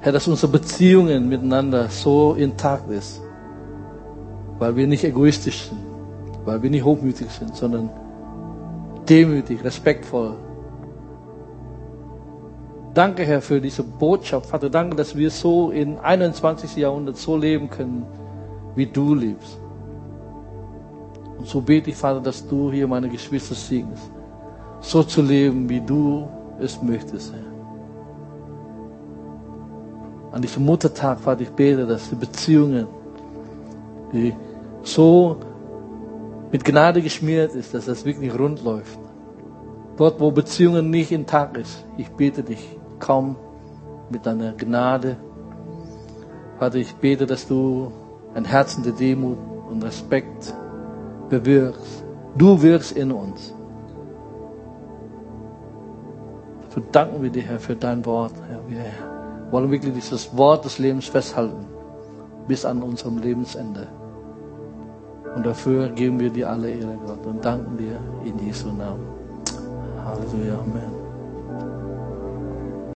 Herr, 0.00 0.12
dass 0.12 0.28
unsere 0.28 0.52
Beziehungen 0.52 1.28
miteinander 1.28 1.88
so 1.88 2.34
intakt 2.34 2.90
ist, 2.90 3.20
weil 4.58 4.76
wir 4.76 4.86
nicht 4.86 5.02
egoistisch 5.02 5.68
sind, 5.68 5.80
weil 6.44 6.62
wir 6.62 6.70
nicht 6.70 6.84
hochmütig 6.84 7.28
sind, 7.30 7.56
sondern 7.56 7.90
demütig, 9.08 9.62
respektvoll. 9.64 10.34
Danke, 12.94 13.24
Herr, 13.24 13.40
für 13.40 13.60
diese 13.60 13.82
Botschaft. 13.82 14.46
Vater, 14.46 14.70
danke, 14.70 14.96
dass 14.96 15.16
wir 15.16 15.30
so 15.30 15.70
im 15.70 15.98
21. 16.00 16.76
Jahrhundert 16.76 17.16
so 17.16 17.36
leben 17.36 17.70
können, 17.70 18.04
wie 18.74 18.86
du 18.86 19.14
lebst. 19.14 19.58
Und 21.38 21.46
so 21.46 21.60
bete 21.60 21.90
ich, 21.90 21.96
Vater, 21.96 22.20
dass 22.20 22.46
du 22.46 22.72
hier 22.72 22.88
meine 22.88 23.08
Geschwister 23.08 23.54
segnest, 23.54 24.10
so 24.80 25.02
zu 25.04 25.22
leben, 25.22 25.68
wie 25.68 25.80
du 25.80 26.28
es 26.60 26.82
möchtest, 26.82 27.32
Herr. 27.32 27.48
An 30.32 30.42
diesem 30.42 30.64
Muttertag, 30.64 31.20
Vater, 31.20 31.42
ich 31.42 31.50
bete, 31.50 31.86
dass 31.86 32.10
die 32.10 32.16
Beziehungen, 32.16 32.86
die 34.12 34.34
so 34.82 35.36
mit 36.50 36.64
Gnade 36.64 37.02
geschmiert 37.02 37.54
ist, 37.54 37.74
dass 37.74 37.86
das 37.86 38.04
wirklich 38.04 38.36
rund 38.38 38.62
läuft. 38.64 38.98
Dort, 39.96 40.20
wo 40.20 40.30
Beziehungen 40.30 40.90
nicht 40.90 41.12
intakt 41.12 41.56
ist, 41.56 41.84
ich 41.96 42.08
bete 42.10 42.42
dich, 42.42 42.78
komm 43.00 43.36
mit 44.10 44.24
deiner 44.24 44.52
Gnade. 44.52 45.16
Vater, 46.58 46.76
ich 46.76 46.94
bete, 46.94 47.26
dass 47.26 47.46
du 47.46 47.92
ein 48.34 48.44
Herzen 48.44 48.82
der 48.82 48.92
Demut 48.92 49.38
und 49.70 49.82
Respekt 49.82 50.54
bewirkst. 51.28 52.04
Du 52.36 52.62
wirkst 52.62 52.92
in 52.92 53.12
uns. 53.12 53.54
So 56.74 56.80
danken 56.92 57.22
wir 57.22 57.30
dir, 57.30 57.42
Herr, 57.42 57.58
für 57.58 57.74
dein 57.74 58.04
Wort. 58.06 58.32
Herr. 58.48 58.60
Wir 58.68 58.84
wollen 59.50 59.70
wirklich 59.70 59.94
dieses 59.94 60.36
Wort 60.36 60.64
des 60.64 60.78
Lebens 60.78 61.06
festhalten 61.06 61.66
bis 62.46 62.64
an 62.64 62.82
unserem 62.82 63.18
Lebensende. 63.18 63.88
Und 65.38 65.46
dafür 65.46 65.88
geben 65.90 66.18
wir 66.18 66.30
dir 66.30 66.50
alle 66.50 66.68
Ehre, 66.68 66.98
Gott, 67.06 67.24
und 67.24 67.44
danken 67.44 67.76
dir 67.76 68.00
in 68.24 68.44
Jesu 68.44 68.72
Namen. 68.72 69.06
Halleluja, 70.04 70.58
Amen. 70.58 70.97